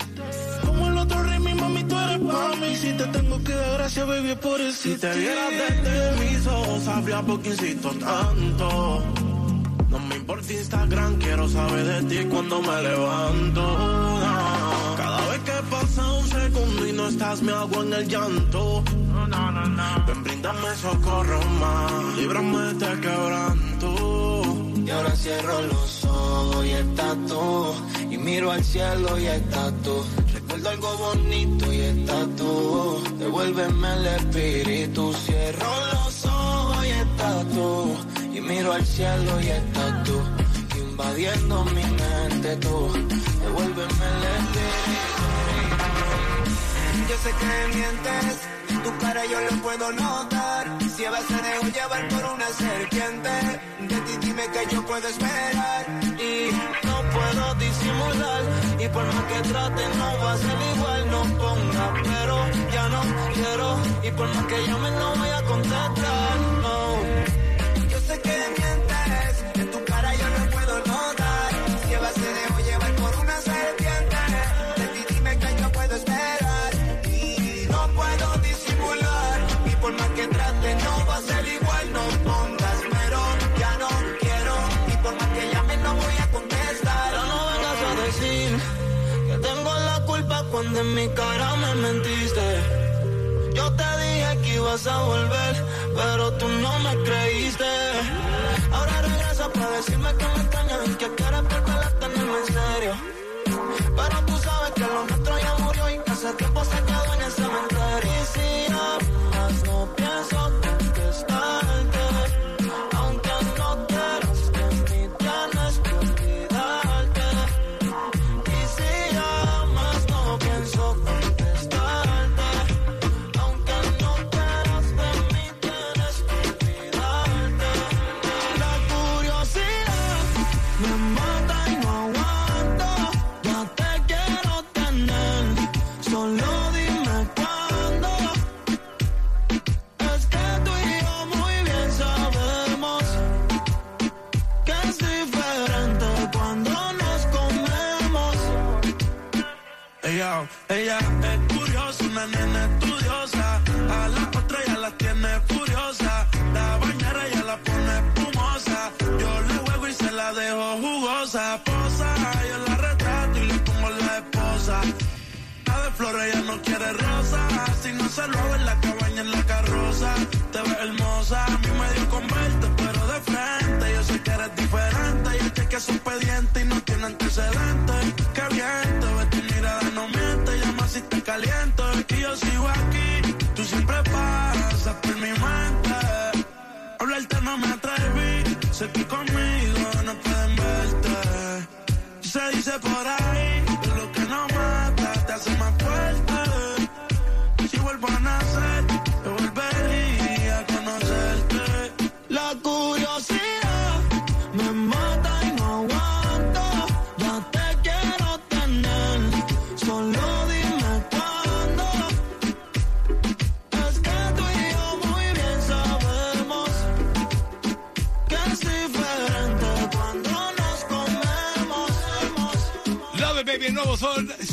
Como 0.66 0.88
el 0.88 0.98
otro 0.98 1.24
rey, 1.24 1.40
mi 1.40 1.54
mami, 1.54 1.84
tú 1.86 1.98
eres 1.98 2.20
pa' 2.20 2.56
mí. 2.58 2.76
Si 2.76 2.92
te 2.94 3.06
tengo 3.06 3.42
que 3.44 3.54
dar 3.54 3.78
gracias, 3.78 4.08
baby, 4.08 4.36
por 4.36 4.60
eso. 4.60 4.82
Si 4.82 4.96
te 4.96 5.14
vieras 5.16 5.52
desde 5.52 6.20
mis 6.20 6.48
ojos, 6.48 6.84
sabría 6.84 7.22
por 7.22 7.42
qué 7.42 7.50
insisto 7.50 7.92
tanto. 7.92 9.31
No 9.92 10.00
me 10.00 10.16
importa 10.16 10.54
Instagram, 10.54 11.18
quiero 11.18 11.50
saber 11.50 11.86
de 11.86 12.04
ti 12.04 12.26
cuando 12.30 12.62
me 12.62 12.82
levanto. 12.82 13.62
Cada 14.96 15.30
vez 15.30 15.40
que 15.42 15.58
pasa 15.70 16.14
un 16.14 16.28
segundo 16.28 16.88
y 16.88 16.94
no 16.94 17.08
estás, 17.10 17.42
me 17.42 17.52
hago 17.52 17.84
en 17.84 17.94
el 17.94 18.08
llanto. 18.08 18.84
Ven, 20.08 20.24
brindame 20.24 20.76
socorro 20.82 21.42
más, 21.60 22.18
líbrame 22.18 22.58
de 22.58 22.72
este 22.72 23.02
quebranto. 23.02 24.44
Y 24.86 24.90
ahora 24.90 25.16
cierro 25.16 25.62
los 25.62 26.06
ojos 26.06 26.66
y 26.66 26.70
estás 26.72 27.18
tú. 27.28 27.76
Y 28.10 28.18
miro 28.18 28.50
al 28.50 28.64
cielo 28.64 29.20
y 29.20 29.26
estás 29.26 29.74
tú. 29.84 30.06
Recuerdo 30.34 30.70
algo 30.70 30.98
bonito 30.98 31.74
y 31.74 31.82
estás 31.82 32.28
tú. 32.38 33.04
Devuélveme 33.20 33.94
el 33.94 34.06
espíritu. 34.08 35.14
Cierro 35.14 35.70
los 35.94 36.26
ojos 36.26 36.86
y 36.86 36.90
estás 36.90 37.48
tú. 37.50 37.96
Miro 38.52 38.74
al 38.74 38.86
cielo 38.86 39.40
y 39.40 39.48
estás 39.48 40.04
tú. 40.04 40.22
Invadiendo 40.78 41.64
mi 41.64 41.84
mente 41.84 42.58
tú. 42.58 42.92
Devuélveme 43.42 44.06
el 44.12 44.24
espíritu. 44.40 45.26
Yo 47.10 47.16
sé 47.24 47.32
que 47.40 47.78
mientes. 47.78 48.34
Tu 48.84 48.98
cara 48.98 49.26
yo 49.26 49.40
lo 49.40 49.62
puedo 49.62 49.92
notar. 49.94 50.68
Si 50.94 51.06
a 51.06 51.12
veces 51.12 51.42
dejo 51.48 51.68
llevar 51.78 52.10
por 52.10 52.24
una 52.36 52.48
serpiente. 52.48 53.30
De 53.88 53.98
ti 54.02 54.18
dime 54.20 54.44
que 54.54 54.76
yo 54.76 54.86
puedo 54.86 55.08
esperar. 55.08 55.86
Y 56.20 56.52
no 56.88 56.96
puedo 57.14 57.32
puedo 57.32 57.56
disimular. 57.56 58.44
Y 58.80 58.88
por 58.90 59.06
más 59.06 59.26
que 59.32 59.50
trate, 59.50 59.84
no 59.98 60.08
va 60.24 60.34
a 60.34 60.38
ser 60.38 60.60
igual. 60.76 61.02
No 61.10 61.22
ponga, 61.40 61.86
pero 62.04 62.36
ya 62.74 62.90
no 62.90 63.02
quiero. 63.34 63.68
Y 64.04 64.12
por 64.12 64.28
más 64.36 64.46
que 64.46 64.68
llame, 64.68 64.92
no 64.92 65.16
voy 65.16 65.30
a 65.30 65.42
contestar. 65.44 66.51
Mi 90.96 91.08
cara 91.10 91.56
me 91.56 91.76
mentiste. 91.76 92.48
Yo 93.54 93.72
te 93.74 93.84
dije 94.04 94.38
que 94.42 94.56
ibas 94.56 94.88
a 94.88 94.98
volver, 95.04 95.66
pero 95.96 96.32
tú 96.34 96.48
no 96.48 96.80
me 96.80 97.04
creíste. 97.04 97.72
Ahora 98.72 99.02
regresa 99.02 99.50
para 99.54 99.72
decirme 99.72 100.10
que 100.20 100.26
me 100.34 100.42
extrañas 100.44 100.80
y 100.88 100.94
que 101.02 101.16
quieres 101.16 101.44
volver 101.44 101.80
a 101.88 101.90
tenerme 102.00 102.38
en 102.40 102.48
serio. 102.58 102.94
Pero 103.98 104.18
tú 104.28 104.38
sabes 104.38 104.72
que 104.72 104.82
lo 104.82 105.06
nuestro 105.06 105.40
ya 105.40 105.56
murió 105.64 105.90
y 105.90 105.98
que 106.04 106.12
hace 106.12 106.34
tiempo 106.34 106.64
se 106.66 106.78
quedó 106.88 107.14
en 107.16 107.22
el 107.22 107.32
cementerio. 107.32 108.12
Y 108.22 108.26
si 108.34 108.48
amas, 108.72 109.64
no 109.66 109.96
pienso 109.96 110.40
contestarte. 110.64 112.01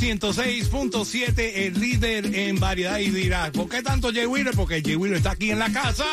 106.7, 0.08 1.52
el 1.66 1.78
líder 1.78 2.34
en 2.34 2.58
variedad. 2.58 2.98
Y 2.98 3.10
dirás, 3.10 3.50
¿por 3.50 3.68
qué 3.68 3.82
tanto 3.82 4.10
Jay 4.10 4.24
Wheeler? 4.24 4.54
Porque 4.54 4.80
Jay 4.80 4.96
Wheeler 4.96 5.18
está 5.18 5.32
aquí 5.32 5.50
en 5.50 5.58
la 5.58 5.70
casa. 5.70 6.04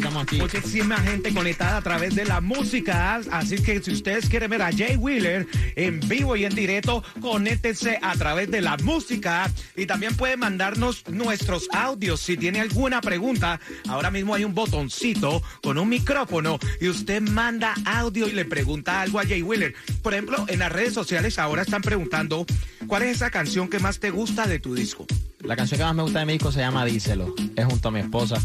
Estamos 0.00 0.22
aquí. 0.22 0.38
Muchísima 0.38 0.96
gente 1.00 1.34
conectada 1.34 1.76
a 1.76 1.82
través 1.82 2.14
de 2.14 2.24
la 2.24 2.40
música. 2.40 3.20
Así 3.30 3.62
que 3.62 3.82
si 3.82 3.92
ustedes 3.92 4.30
quieren 4.30 4.48
ver 4.48 4.62
a 4.62 4.72
Jay 4.72 4.96
Wheeler 4.96 5.46
en 5.76 6.00
vivo 6.00 6.36
y 6.36 6.46
en 6.46 6.54
directo, 6.54 7.04
conéctense 7.20 7.98
a 8.00 8.14
través 8.14 8.50
de 8.50 8.62
la 8.62 8.78
música. 8.78 9.52
Y 9.76 9.84
también 9.84 10.16
pueden 10.16 10.40
mandarnos 10.40 11.06
nuestros 11.08 11.68
audios. 11.74 12.20
Si 12.20 12.38
tiene 12.38 12.60
alguna 12.60 13.02
pregunta, 13.02 13.60
ahora 13.88 14.10
mismo 14.10 14.34
hay 14.34 14.44
un 14.44 14.54
botoncito 14.54 15.42
con 15.62 15.76
un 15.76 15.90
micrófono 15.90 16.58
y 16.80 16.88
usted 16.88 17.20
manda 17.20 17.74
audio 17.84 18.26
y 18.26 18.32
le 18.32 18.46
pregunta 18.46 19.02
algo 19.02 19.20
a 19.20 19.26
Jay 19.26 19.42
Wheeler. 19.42 19.74
Por 20.00 20.14
ejemplo, 20.14 20.46
en 20.48 20.60
las 20.60 20.72
redes 20.72 20.94
sociales 20.94 21.38
ahora 21.38 21.60
están 21.60 21.82
preguntando 21.82 22.46
cuál 22.86 23.02
es 23.02 23.16
esa 23.16 23.30
canción 23.30 23.68
que 23.68 23.78
más 23.80 24.00
te 24.00 24.10
gusta 24.10 24.46
de 24.46 24.60
tu 24.60 24.74
disco. 24.74 25.06
La 25.40 25.56
canción 25.56 25.76
que 25.76 25.84
más 25.84 25.94
me 25.94 26.02
gusta 26.04 26.20
de 26.20 26.24
mi 26.24 26.32
disco 26.32 26.50
se 26.52 26.60
llama 26.60 26.86
Díselo. 26.86 27.34
Es 27.54 27.66
junto 27.66 27.88
a 27.88 27.90
mi 27.90 28.00
esposa. 28.00 28.40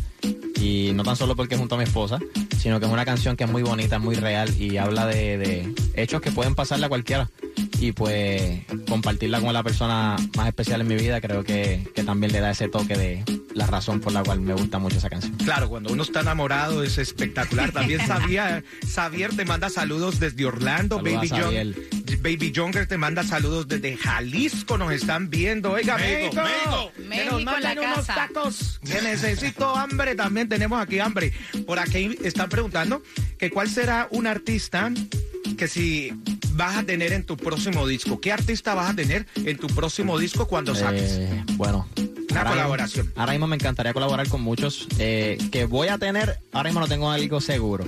Y 0.65 0.93
no 0.93 1.03
tan 1.03 1.15
solo 1.15 1.36
porque 1.36 1.57
junto 1.57 1.75
a 1.75 1.77
mi 1.77 1.84
esposa, 1.84 2.17
sino 2.57 2.79
que 2.79 2.88
es 2.88 2.91
una 2.91 3.05
canción 3.05 3.36
que 3.36 3.43
es 3.43 3.51
muy 3.51 3.62
bonita, 3.62 4.00
muy 4.00 4.15
real 4.15 4.50
y 4.60 4.77
habla 4.77 5.05
de, 5.05 5.38
de 5.38 5.75
hechos 5.93 6.22
que 6.22 6.31
pueden 6.31 6.55
pasarle 6.55 6.88
a 6.88 6.89
cualquiera. 6.89 7.29
Y 7.79 7.91
pues 7.91 8.62
compartirla 8.88 9.41
con 9.41 9.53
la 9.53 9.63
persona 9.63 10.15
más 10.35 10.47
especial 10.47 10.81
en 10.81 10.88
mi 10.88 10.95
vida 10.95 11.21
creo 11.21 11.43
que, 11.43 11.88
que 11.93 12.03
también 12.03 12.31
le 12.31 12.39
da 12.39 12.51
ese 12.51 12.69
toque 12.69 12.95
de 12.95 13.24
la 13.55 13.65
razón 13.67 14.01
por 14.01 14.12
la 14.12 14.24
cual 14.24 14.41
me 14.41 14.53
gusta 14.53 14.79
mucho 14.79 14.97
esa 14.97 15.09
canción. 15.09 15.33
Claro, 15.38 15.69
cuando 15.69 15.91
uno 15.91 16.03
está 16.03 16.21
enamorado 16.21 16.83
es 16.83 16.97
espectacular. 16.97 17.71
También 17.71 18.01
Xavier, 18.07 18.63
Xavier 18.85 19.35
te 19.35 19.45
manda 19.45 19.69
saludos 19.69 20.19
desde 20.19 20.45
Orlando. 20.45 20.97
Baby 20.97 21.29
John. 21.29 21.75
Baby 22.21 22.51
Younger 22.51 22.88
te 22.88 22.97
manda 22.97 23.24
saludos 23.24 23.67
desde 23.67 23.95
Jalisco. 23.97 24.77
Nos 24.77 24.91
están 24.91 25.29
viendo. 25.29 25.71
Oiga, 25.71 25.97
México, 25.97 26.41
México. 26.41 26.91
México. 26.97 27.15
Que 27.15 27.31
nos 27.31 27.43
manden 27.43 27.79
unos 27.79 28.07
tacos. 28.07 28.79
Que 28.83 29.01
necesito 29.01 29.75
hambre. 29.75 30.15
También 30.15 30.50
tenemos 30.50 30.81
aquí 30.81 31.00
hambre. 31.00 31.31
Por 31.65 31.79
aquí 31.79 32.17
están 32.24 32.50
preguntando 32.50 33.01
que 33.38 33.50
cuál 33.50 33.69
será 33.69 34.07
un 34.12 34.27
artista 34.27 34.91
que 35.55 35.67
si 35.67 36.12
vas 36.53 36.77
a 36.77 36.83
tener 36.83 37.13
en 37.13 37.24
tu 37.24 37.38
próximo 37.45 37.87
disco. 37.87 38.19
¿Qué 38.19 38.31
artista 38.33 38.73
vas 38.73 38.89
a 38.91 38.95
tener 38.95 39.25
en 39.35 39.57
tu 39.57 39.67
próximo 39.67 40.17
disco 40.19 40.47
cuando 40.47 40.75
saques? 40.75 41.11
Eh, 41.13 41.43
bueno. 41.53 41.87
Una 42.31 42.41
ahora 42.41 42.49
mismo- 42.49 42.63
colaboración. 42.63 43.13
ahora 43.15 43.31
mismo 43.31 43.47
me 43.47 43.55
encantaría 43.55 43.93
colaborar 43.93 44.27
con 44.27 44.41
muchos. 44.41 44.87
eh, 44.99 45.37
que 45.51 45.63
voy 45.65 45.87
a 45.87 45.97
tener, 45.97 46.39
ahora 46.51 46.69
mismo 46.69 46.81
no 46.81 46.87
tengo 46.87 47.09
algo 47.09 47.39
seguro, 47.39 47.85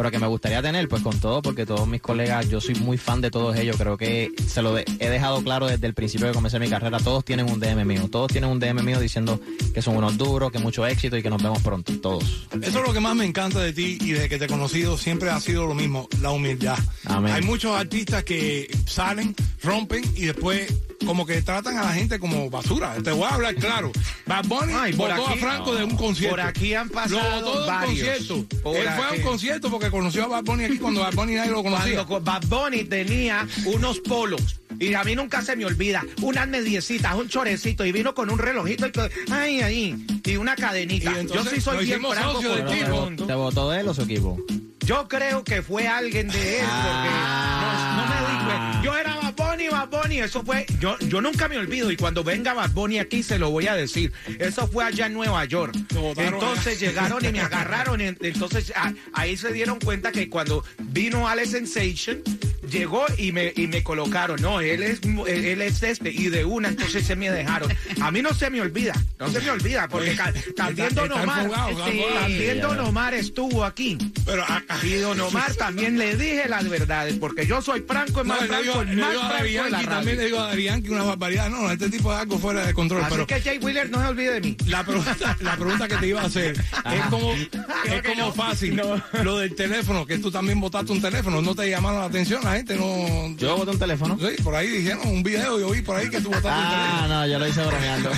pero 0.00 0.10
que 0.10 0.18
me 0.18 0.26
gustaría 0.28 0.62
tener, 0.62 0.88
pues 0.88 1.02
con 1.02 1.20
todo, 1.20 1.42
porque 1.42 1.66
todos 1.66 1.86
mis 1.86 2.00
colegas, 2.00 2.48
yo 2.48 2.58
soy 2.58 2.74
muy 2.76 2.96
fan 2.96 3.20
de 3.20 3.30
todos 3.30 3.54
ellos. 3.58 3.76
Creo 3.76 3.98
que 3.98 4.30
se 4.48 4.62
lo 4.62 4.72
de- 4.72 4.86
he 4.98 5.10
dejado 5.10 5.42
claro 5.44 5.66
desde 5.66 5.86
el 5.86 5.92
principio 5.92 6.26
que 6.28 6.32
comencé 6.32 6.58
mi 6.58 6.70
carrera. 6.70 6.98
Todos 7.00 7.22
tienen 7.22 7.50
un 7.50 7.60
DM 7.60 7.84
mío. 7.84 8.08
Todos 8.10 8.32
tienen 8.32 8.48
un 8.48 8.58
DM 8.58 8.82
mío 8.82 8.98
diciendo 8.98 9.38
que 9.74 9.82
son 9.82 9.96
unos 9.98 10.16
duros, 10.16 10.50
que 10.50 10.58
mucho 10.58 10.86
éxito 10.86 11.18
y 11.18 11.22
que 11.22 11.28
nos 11.28 11.42
vemos 11.42 11.60
pronto. 11.62 11.92
Todos. 12.00 12.48
Eso 12.62 12.78
es 12.80 12.86
lo 12.86 12.94
que 12.94 13.00
más 13.00 13.14
me 13.14 13.26
encanta 13.26 13.60
de 13.60 13.74
ti 13.74 13.98
y 14.00 14.12
desde 14.12 14.30
que 14.30 14.38
te 14.38 14.46
he 14.46 14.48
conocido 14.48 14.96
siempre 14.96 15.28
ha 15.28 15.38
sido 15.38 15.66
lo 15.66 15.74
mismo, 15.74 16.08
la 16.22 16.30
humildad. 16.30 16.78
Amén. 17.04 17.34
Hay 17.34 17.42
muchos 17.42 17.76
artistas 17.78 18.24
que 18.24 18.74
salen, 18.86 19.36
rompen 19.62 20.02
y 20.16 20.22
después 20.22 20.72
como 21.06 21.26
que 21.26 21.40
tratan 21.42 21.78
a 21.78 21.82
la 21.82 21.92
gente 21.92 22.18
como 22.18 22.50
basura. 22.50 22.94
Te 23.02 23.10
voy 23.12 23.24
a 23.24 23.34
hablar 23.34 23.54
claro. 23.56 23.90
Bad 24.26 24.44
Bunny 24.46 24.72
Ay, 24.76 24.92
por 24.92 25.10
votó 25.10 25.28
aquí- 25.28 25.38
a 25.38 25.42
Franco 25.42 25.74
de 25.74 25.84
un 25.84 25.96
concierto. 25.96 26.36
por 26.36 26.40
aquí 26.46 26.74
han 26.74 26.88
pasado 26.88 27.20
Lo 27.20 27.36
votó 27.46 27.52
de 27.54 27.60
un 27.60 27.66
varios. 27.66 27.88
concierto. 28.08 28.58
Por 28.62 28.76
Él 28.76 28.82
fue 28.84 29.04
a 29.04 29.08
aquí. 29.08 29.16
un 29.18 29.22
concierto 29.24 29.70
porque 29.70 29.90
conoció 29.90 30.24
a 30.24 30.28
Bad 30.28 30.44
Bunny 30.44 30.64
aquí 30.64 30.78
cuando 30.78 31.00
Bad 31.00 31.14
Bunny 31.14 31.34
nadie 31.34 31.50
lo 31.50 31.62
conocía. 31.62 32.04
Cuando 32.04 32.30
Bad 32.30 32.42
Bunny 32.46 32.84
tenía 32.84 33.46
unos 33.66 33.98
polos. 34.00 34.56
Y 34.78 34.94
a 34.94 35.02
mí 35.04 35.14
nunca 35.16 35.42
se 35.42 35.56
me 35.56 35.64
olvida, 35.66 36.02
unas 36.22 36.46
mediecitas, 36.48 37.14
un 37.14 37.28
chorecito, 37.28 37.84
y 37.84 37.92
vino 37.92 38.14
con 38.14 38.30
un 38.30 38.38
relojito 38.38 38.86
y 38.86 38.92
que, 38.92 39.10
ay, 39.30 39.60
ahí, 39.60 40.06
y 40.24 40.36
una 40.36 40.54
cadenita. 40.56 41.12
Y 41.16 41.18
entonces 41.20 41.44
Yo 41.44 41.50
sí 41.56 41.60
soy 41.60 41.84
bien 41.84 42.00
franco 42.00 42.34
con 42.34 42.42
del 42.44 42.86
todo 42.86 43.08
el. 43.08 43.16
¿Te 43.26 43.34
votó 43.34 43.74
él 43.74 43.88
o 43.88 43.92
su 43.94 44.02
equipo? 44.02 44.38
Yo 44.86 45.06
creo 45.08 45.44
que 45.44 45.60
fue 45.62 45.86
alguien 45.86 46.28
de 46.28 46.60
él, 46.60 46.64
porque 46.66 47.10
no, 47.10 47.96
no 47.96 48.06
me 48.06 48.16
dijo. 48.16 48.82
Yo 48.84 48.96
era 48.96 49.16
Bad 49.16 49.34
Bunny, 49.34 49.49
Bad 49.86 50.02
Bunny, 50.02 50.18
eso 50.20 50.42
fue. 50.44 50.66
Yo, 50.78 50.98
yo 51.00 51.20
nunca 51.20 51.48
me 51.48 51.56
olvido, 51.56 51.90
y 51.90 51.96
cuando 51.96 52.22
venga 52.22 52.52
Bad 52.54 52.70
Bunny 52.72 52.98
aquí 52.98 53.22
se 53.22 53.38
lo 53.38 53.50
voy 53.50 53.66
a 53.66 53.74
decir. 53.74 54.12
Eso 54.38 54.66
fue 54.68 54.84
allá 54.84 55.06
en 55.06 55.14
Nueva 55.14 55.44
York. 55.46 55.74
Entonces 56.16 56.78
llegaron 56.80 57.24
y 57.24 57.32
me 57.32 57.40
agarraron. 57.40 58.00
y 58.00 58.04
entonces 58.20 58.72
a- 58.76 58.92
ahí 59.12 59.36
se 59.36 59.52
dieron 59.52 59.78
cuenta 59.80 60.12
que 60.12 60.28
cuando 60.28 60.64
vino 60.78 61.26
Ale 61.28 61.46
Sensation. 61.46 62.22
Llegó 62.70 63.04
y 63.18 63.32
me, 63.32 63.52
y 63.56 63.66
me 63.66 63.82
colocaron, 63.82 64.40
no, 64.40 64.60
él 64.60 64.82
es, 64.82 65.00
él 65.02 65.60
es 65.62 65.82
este, 65.82 66.10
y 66.10 66.28
de 66.28 66.44
una, 66.44 66.68
entonces 66.68 67.04
se 67.06 67.16
me 67.16 67.30
dejaron. 67.30 67.70
A 68.00 68.10
mí 68.10 68.22
no 68.22 68.32
se 68.34 68.48
me 68.50 68.60
olvida, 68.60 68.94
no 69.18 69.28
se 69.30 69.40
me 69.40 69.50
olvida, 69.50 69.88
porque 69.88 70.16
también 70.56 70.94
Don 70.94 71.10
Omar, 71.12 71.50
Sí. 71.90 72.02
también 72.20 72.60
Don 72.60 72.78
Omar 72.80 73.14
estuvo 73.14 73.64
aquí. 73.64 73.98
Pero 74.24 74.44
ah, 74.48 74.62
ah, 74.68 74.78
Y 74.84 74.94
Don 74.94 75.20
Omar 75.20 75.54
también 75.54 75.98
le 75.98 76.16
dije 76.16 76.48
las 76.48 76.68
verdades, 76.68 77.14
porque 77.18 77.46
yo 77.46 77.60
soy 77.60 77.80
franco, 77.80 78.22
no, 78.22 78.28
más 78.34 78.42
le 78.42 78.46
franco, 78.48 78.62
digo, 78.62 78.80
el 78.82 78.88
le 78.96 79.02
más 79.02 79.10
digo 79.10 79.22
a 79.22 79.28
franco 79.28 79.44
de 79.44 79.52
la 79.52 79.70
Yankee, 79.70 79.86
también 79.86 80.16
le 80.16 80.22
radio. 80.22 80.26
digo 80.26 80.40
a 80.40 80.46
Dari 80.48 80.64
Yankee 80.64 80.88
una 80.90 81.02
barbaridad. 81.04 81.50
No, 81.50 81.70
este 81.70 81.88
tipo 81.90 82.12
es 82.12 82.18
algo 82.20 82.38
fuera 82.38 82.66
de 82.66 82.74
control. 82.74 83.02
Así 83.02 83.10
pero 83.10 83.26
que 83.26 83.40
Jay 83.40 83.58
Wheeler 83.58 83.90
no 83.90 84.00
se 84.00 84.06
olvide 84.06 84.32
de 84.32 84.40
mí. 84.40 84.56
la 84.66 84.84
pregunta, 84.84 85.36
la 85.40 85.56
pregunta 85.56 85.88
que 85.88 85.96
te 85.96 86.06
iba 86.06 86.20
a 86.20 86.26
hacer 86.26 86.56
es 86.58 87.02
como, 87.10 87.32
es 87.34 88.02
como 88.06 88.32
fácil. 88.32 88.80
Lo 89.22 89.38
del 89.38 89.54
teléfono, 89.54 90.06
que 90.06 90.18
tú 90.18 90.30
también 90.30 90.60
botaste 90.60 90.92
un 90.92 91.00
teléfono, 91.02 91.40
no 91.42 91.54
te 91.54 91.68
llamaron 91.68 92.00
la 92.00 92.06
atención, 92.06 92.42
la 92.44 92.59
gente 92.60 92.76
no. 92.76 93.36
Yo 93.36 93.56
boté 93.56 93.70
un 93.72 93.78
teléfono. 93.78 94.18
Sí, 94.18 94.42
por 94.42 94.54
ahí 94.54 94.68
dijeron 94.68 95.06
un 95.08 95.22
video, 95.22 95.58
yo 95.60 95.70
vi 95.70 95.82
por 95.82 95.96
ahí 95.96 96.08
que 96.08 96.20
tú 96.20 96.28
botaste 96.28 96.48
un 96.48 96.54
Ah, 96.54 96.68
teléfono. 97.02 97.08
no, 97.20 97.26
yo 97.26 97.38
lo 97.38 97.48
hice 97.48 97.62
bromeando. 97.64 98.10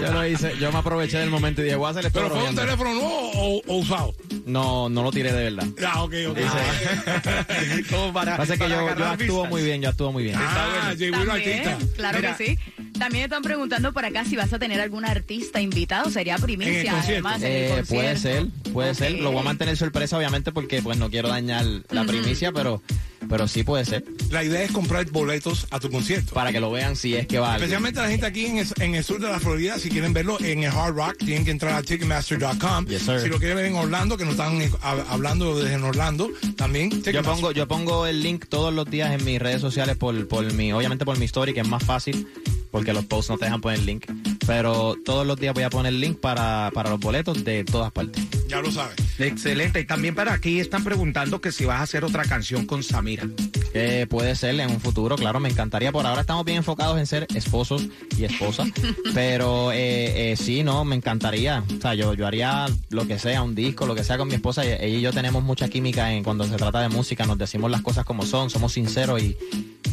yo 0.00 0.12
lo 0.12 0.26
hice, 0.26 0.56
yo 0.58 0.72
me 0.72 0.78
aproveché 0.78 1.18
del 1.18 1.30
momento 1.30 1.60
y 1.60 1.64
dije, 1.64 1.76
voy 1.76 1.86
a 1.88 1.90
hacer 1.90 2.06
esto 2.06 2.20
Pero 2.22 2.34
fue 2.34 2.48
un 2.48 2.54
teléfono 2.54 2.92
nuevo 2.94 3.30
o, 3.34 3.62
o 3.66 3.76
usado. 3.76 4.14
No, 4.44 4.88
no 4.88 5.02
lo 5.02 5.10
tiré 5.12 5.32
de 5.32 5.50
verdad. 5.50 5.66
Ah, 5.86 6.02
ok, 6.04 6.14
ok. 6.30 6.38
Como 7.90 8.12
para, 8.12 8.36
Pasa 8.36 8.54
que 8.54 8.64
para 8.64 8.74
yo, 8.74 8.96
yo 8.98 9.04
actúo 9.06 9.16
vistas. 9.16 9.50
muy 9.50 9.62
bien, 9.62 9.82
yo 9.82 9.88
actúo 9.88 10.12
muy 10.12 10.22
bien. 10.24 10.36
Ah, 10.38 10.92
Jay 10.98 11.10
Wheeler 11.10 11.26
También, 11.28 11.68
artista. 11.68 11.92
claro 11.96 12.18
Mira. 12.18 12.36
que 12.36 12.44
sí. 12.46 12.58
También 12.98 13.24
están 13.24 13.42
preguntando 13.42 13.92
por 13.92 14.04
acá 14.04 14.24
si 14.24 14.36
vas 14.36 14.52
a 14.52 14.58
tener 14.58 14.80
algún 14.80 15.04
artista 15.04 15.60
invitado. 15.60 16.10
Sería 16.10 16.34
En 16.34 16.40
el 16.40 16.44
primicia, 16.44 17.00
además, 17.00 17.42
en 17.42 17.52
el 17.52 17.78
Eh, 17.80 17.84
puede 17.88 18.16
ser, 18.16 18.46
puede 18.72 18.94
ser. 18.94 19.12
Lo 19.12 19.32
voy 19.32 19.40
a 19.40 19.44
mantener 19.44 19.76
sorpresa, 19.76 20.16
obviamente, 20.16 20.52
porque 20.52 20.82
pues 20.82 20.98
no 20.98 21.10
quiero 21.10 21.28
dañar 21.28 21.64
la 21.90 22.04
primicia, 22.04 22.52
pero, 22.52 22.80
pero 23.28 23.48
sí 23.48 23.64
puede 23.64 23.84
ser. 23.84 24.04
La 24.30 24.44
idea 24.44 24.62
es 24.62 24.70
comprar 24.70 25.04
boletos 25.10 25.66
a 25.70 25.80
tu 25.80 25.90
concierto. 25.90 26.32
Para 26.34 26.52
que 26.52 26.60
lo 26.60 26.70
vean 26.70 26.94
si 26.94 27.16
es 27.16 27.26
que 27.26 27.38
va 27.38 27.54
alguien. 27.54 27.64
Especialmente 27.64 28.00
la 28.00 28.08
gente 28.08 28.26
aquí 28.26 28.46
en 28.46 28.58
el, 28.58 28.66
en 28.78 28.94
el 28.94 29.02
sur 29.04 29.20
de 29.20 29.28
la 29.28 29.40
Florida, 29.40 29.78
si 29.78 29.88
quieren 29.88 30.12
verlo 30.12 30.38
en 30.40 30.62
el 30.62 30.70
Hard 30.70 30.94
Rock, 30.94 31.16
tienen 31.18 31.44
que 31.44 31.50
entrar 31.50 31.74
a 31.74 31.82
Ticketmaster.com. 31.82 32.86
Yes, 32.86 33.02
si 33.22 33.28
lo 33.28 33.38
quieren 33.38 33.56
ver 33.56 33.66
en 33.66 33.74
Orlando, 33.74 34.16
que 34.16 34.24
nos 34.24 34.32
están 34.34 34.58
hab- 34.60 35.04
hablando 35.08 35.60
desde 35.60 35.74
en 35.74 35.82
Orlando, 35.82 36.30
también. 36.56 37.02
Yo 37.02 37.22
pongo, 37.22 37.50
yo 37.52 37.66
pongo 37.66 38.06
el 38.06 38.22
link 38.22 38.46
todos 38.48 38.72
los 38.72 38.88
días 38.88 39.12
en 39.12 39.24
mis 39.24 39.40
redes 39.40 39.60
sociales 39.60 39.96
por, 39.96 40.28
por 40.28 40.50
mi, 40.52 40.72
obviamente 40.72 41.04
por 41.04 41.18
mi 41.18 41.24
story, 41.24 41.52
que 41.52 41.60
es 41.60 41.68
más 41.68 41.82
fácil, 41.82 42.26
porque 42.72 42.92
los 42.92 43.04
posts 43.04 43.30
no 43.30 43.38
te 43.38 43.44
dejan 43.44 43.60
poner 43.60 43.78
el 43.78 43.86
link. 43.86 44.06
Pero 44.46 44.96
todos 45.04 45.24
los 45.24 45.38
días 45.38 45.54
voy 45.54 45.62
a 45.62 45.70
poner 45.70 45.92
el 45.92 46.00
link 46.00 46.18
para, 46.18 46.72
para 46.74 46.90
los 46.90 46.98
boletos 46.98 47.44
de 47.44 47.62
todas 47.62 47.92
partes. 47.92 48.24
Ya 48.48 48.60
lo 48.60 48.72
sabes. 48.72 48.96
Excelente. 49.20 49.80
Y 49.80 49.84
también 49.84 50.14
para 50.14 50.32
aquí 50.32 50.58
están 50.58 50.82
preguntando 50.82 51.40
que 51.40 51.52
si 51.52 51.64
vas 51.64 51.78
a 51.80 51.82
hacer 51.82 52.04
otra 52.04 52.24
canción 52.24 52.66
con 52.66 52.82
Samira. 52.82 53.28
Eh, 53.74 54.06
puede 54.08 54.34
ser 54.34 54.58
en 54.58 54.70
un 54.70 54.80
futuro, 54.80 55.16
claro, 55.16 55.38
me 55.38 55.48
encantaría. 55.48 55.92
Por 55.92 56.06
ahora 56.06 56.22
estamos 56.22 56.44
bien 56.44 56.58
enfocados 56.58 56.98
en 56.98 57.06
ser 57.06 57.26
esposos 57.34 57.86
y 58.16 58.24
esposas. 58.24 58.68
pero 59.14 59.70
eh, 59.72 60.32
eh, 60.32 60.36
sí, 60.36 60.62
no, 60.62 60.84
me 60.84 60.96
encantaría. 60.96 61.62
O 61.78 61.80
sea, 61.80 61.94
yo, 61.94 62.14
yo 62.14 62.26
haría 62.26 62.66
lo 62.90 63.06
que 63.06 63.18
sea, 63.18 63.42
un 63.42 63.54
disco, 63.54 63.86
lo 63.86 63.94
que 63.94 64.04
sea 64.04 64.18
con 64.18 64.28
mi 64.28 64.34
esposa. 64.34 64.64
Ella 64.64 64.86
y 64.86 65.00
yo 65.00 65.12
tenemos 65.12 65.42
mucha 65.42 65.68
química 65.68 66.12
en 66.12 66.24
cuando 66.24 66.44
se 66.44 66.56
trata 66.56 66.80
de 66.80 66.88
música. 66.88 67.26
Nos 67.26 67.38
decimos 67.38 67.70
las 67.70 67.82
cosas 67.82 68.04
como 68.04 68.24
son, 68.24 68.50
somos 68.50 68.72
sinceros 68.72 69.22
y 69.22 69.36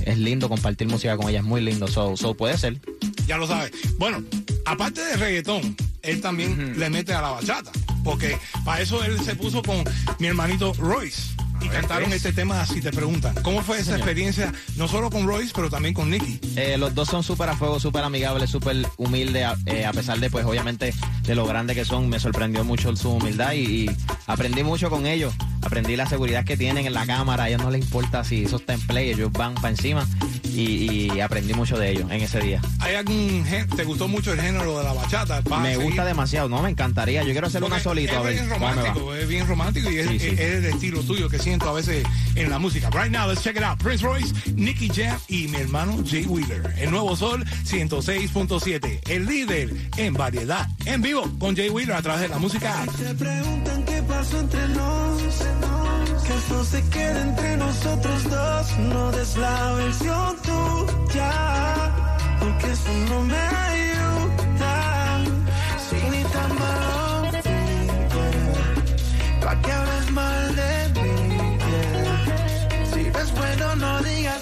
es 0.06 0.18
lindo 0.18 0.50
compartir 0.50 0.88
música 0.88 1.18
con 1.18 1.30
ella, 1.30 1.40
es 1.40 1.46
muy 1.46 1.62
lindo. 1.62 1.88
So, 1.88 2.16
so 2.18 2.34
puede 2.34 2.58
ser. 2.58 2.80
Ya 3.28 3.38
lo 3.38 3.48
sabes. 3.48 3.72
Bueno, 3.98 4.24
aparte 4.66 5.02
de 5.02 5.18
reggaetón, 5.18 5.76
él 6.02 6.22
también 6.22 6.80
le 6.80 6.90
mete 6.90 7.14
a 7.14 7.22
la 7.22 7.30
bachata. 7.32 7.72
Porque 8.04 8.38
para 8.66 8.82
eso 8.82 9.04
él 9.04 9.20
se 9.22 9.36
puso 9.36 9.62
con 9.62 9.84
mi 10.20 10.28
hermanito 10.28 10.74
Royce. 10.74 11.34
Y 11.62 11.68
cantaron 11.68 12.14
este 12.14 12.32
tema 12.32 12.66
Si 12.66 12.82
te 12.82 12.92
preguntan. 12.92 13.36
¿Cómo 13.44 13.62
fue 13.62 13.80
esa 13.80 13.96
experiencia? 13.96 14.54
No 14.78 14.88
solo 14.88 15.10
con 15.10 15.28
Royce, 15.28 15.52
pero 15.54 15.70
también 15.70 15.94
con 15.94 16.10
Nicky. 16.10 16.40
Eh, 16.56 16.78
los 16.78 16.96
dos 16.96 17.10
son 17.10 17.22
súper 17.22 17.50
a 17.50 17.56
fuego, 17.58 17.80
súper 17.80 18.04
amigables, 18.04 18.50
súper 18.50 18.88
humildes, 18.98 19.44
a, 19.46 19.58
eh, 19.66 19.86
a 19.86 19.92
pesar 19.92 20.20
de, 20.20 20.30
pues, 20.30 20.46
obviamente, 20.46 20.94
de 21.24 21.36
lo 21.36 21.46
grande 21.46 21.76
que 21.76 21.84
son. 21.84 22.08
Me 22.08 22.20
sorprendió 22.20 22.64
mucho 22.64 22.96
su 22.96 23.12
humildad 23.12 23.54
y, 23.54 23.60
y 23.60 23.90
aprendí 24.28 24.64
mucho 24.64 24.90
con 24.90 25.06
ellos. 25.06 25.34
Aprendí 25.62 25.96
la 25.96 26.06
seguridad 26.06 26.46
que 26.46 26.58
tienen 26.58 26.86
en 26.86 26.94
la 26.94 27.06
cámara. 27.06 27.44
A 27.44 27.50
ellos 27.50 27.62
no 27.62 27.70
les 27.70 27.82
importa 27.82 28.24
si 28.24 28.44
eso 28.44 28.58
está 28.58 28.74
en 28.74 28.82
play, 28.82 29.10
ellos 29.10 29.32
van 29.32 29.56
para 29.56 29.70
encima. 29.70 30.08
Y, 30.60 31.12
y 31.14 31.20
aprendí 31.22 31.54
mucho 31.54 31.78
de 31.78 31.92
ellos 31.92 32.10
en 32.12 32.22
ese 32.22 32.40
día. 32.40 32.62
¿Hay 32.80 32.96
algún 32.96 33.46
gen- 33.46 33.68
¿Te 33.70 33.84
gustó 33.84 34.08
mucho 34.08 34.34
el 34.34 34.42
género 34.42 34.78
de 34.78 34.84
la 34.84 34.94
bachata? 34.94 35.42
¿Vas 35.42 35.60
a 35.60 35.64
Me 35.64 35.72
seguir? 35.74 35.86
gusta 35.88 36.06
demasiado, 36.06 36.50
no, 36.50 36.62
me 36.62 36.70
encantaría. 36.70 37.24
Yo 37.24 37.32
quiero 37.32 37.48
hacer 37.48 37.64
una 37.64 37.76
Porque 37.78 37.84
solito, 37.84 38.14
a 38.14 38.18
es 38.20 38.24
ver 38.26 38.34
bien 38.34 38.50
romántico, 38.50 39.16
es 39.16 39.28
bien 39.28 39.48
romántico 39.48 39.90
y 39.92 39.98
es, 40.00 40.08
Sí, 40.10 40.20
sí. 40.20 40.28
es 40.28 40.40
el 40.40 40.66
estilo 40.66 41.02
tuyo 41.02 41.30
que 41.30 41.40
siento 41.40 41.70
a 41.70 41.74
veces 41.74 42.04
en 42.36 42.50
la 42.50 42.60
música. 42.60 42.90
Right 42.90 43.12
now, 43.12 43.28
let's 43.30 43.42
check 43.44 43.56
it 43.56 43.64
out. 43.64 43.80
Prince 43.82 44.04
Royce, 44.04 44.34
Nicky 44.56 44.90
Jam 44.90 45.18
y 45.28 45.48
mi 45.48 45.58
hermano 45.58 46.04
Jay 46.06 46.26
Wheeler. 46.26 46.74
El 46.78 46.92
nuevo 46.92 47.16
Sol 47.16 47.46
106.7. 47.66 49.00
El 49.10 49.26
líder 49.26 49.74
en 49.98 50.14
variedad. 50.14 50.68
En 50.86 51.02
vivo 51.02 51.24
con 51.40 51.56
Jay 51.56 51.70
Wheeler 51.70 51.96
a 51.96 52.02
través 52.02 52.22
de 52.22 52.28
la 52.30 52.38
música. 52.38 52.86
Se 52.98 53.14
preguntan 53.16 53.84
qué 53.86 54.02
pasó 54.04 54.40
entre 54.40 54.68
nos. 54.70 55.20
Que 56.30 56.36
esto 56.36 56.64
se 56.64 56.82
quede 56.90 57.22
entre 57.22 57.58
nosotros 57.58 58.24
dos. 58.30 58.78
No 58.94 59.12
des 59.12 59.36
la 59.36 59.74
versión 59.82 60.38
tuya. 60.48 61.32
Porque 62.40 62.72
eso 62.72 62.92
no 63.10 63.22
me 63.24 63.44
ayuda. 63.72 64.76
Si 65.86 65.96
ni 65.96 66.24
tan 66.36 66.50
malo 66.60 67.32
Pa' 69.44 69.56
que 69.64 69.72
hables 69.72 70.12
mal 70.12 70.56
de 70.56 70.74
mí. 71.02 71.16
Si 72.94 73.10
ves 73.10 73.32
bueno, 73.40 73.76
no 73.78 73.92
digas 74.04 74.39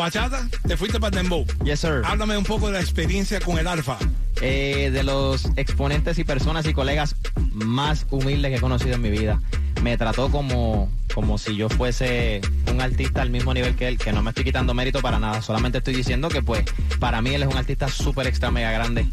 bachata, 0.00 0.48
te 0.66 0.76
fuiste 0.76 0.98
para 0.98 1.16
el 1.16 1.22
dembow. 1.22 1.46
Yes, 1.64 1.80
sir. 1.80 2.02
Háblame 2.04 2.36
un 2.36 2.44
poco 2.44 2.66
de 2.66 2.74
la 2.74 2.80
experiencia 2.80 3.40
con 3.40 3.58
el 3.58 3.66
Alfa. 3.66 3.98
Eh, 4.42 4.90
de 4.90 5.02
los 5.02 5.44
exponentes 5.56 6.18
y 6.18 6.24
personas 6.24 6.66
y 6.66 6.72
colegas 6.72 7.14
más 7.52 8.06
humildes 8.10 8.50
que 8.50 8.56
he 8.56 8.60
conocido 8.60 8.94
en 8.94 9.02
mi 9.02 9.10
vida. 9.10 9.40
Me 9.82 9.98
trató 9.98 10.30
como, 10.30 10.90
como 11.14 11.36
si 11.36 11.56
yo 11.56 11.68
fuese 11.68 12.40
un 12.70 12.80
artista 12.80 13.20
al 13.20 13.30
mismo 13.30 13.52
nivel 13.52 13.76
que 13.76 13.88
él, 13.88 13.98
que 13.98 14.12
no 14.12 14.22
me 14.22 14.30
estoy 14.30 14.44
quitando 14.44 14.72
mérito 14.72 15.00
para 15.00 15.18
nada. 15.18 15.42
Solamente 15.42 15.78
estoy 15.78 15.94
diciendo 15.94 16.28
que 16.28 16.42
pues 16.42 16.64
para 16.98 17.20
mí 17.20 17.34
él 17.34 17.42
es 17.42 17.48
un 17.48 17.56
artista 17.56 17.88
súper 17.88 18.26
extra 18.26 18.50
mega 18.50 18.70
grande. 18.72 19.06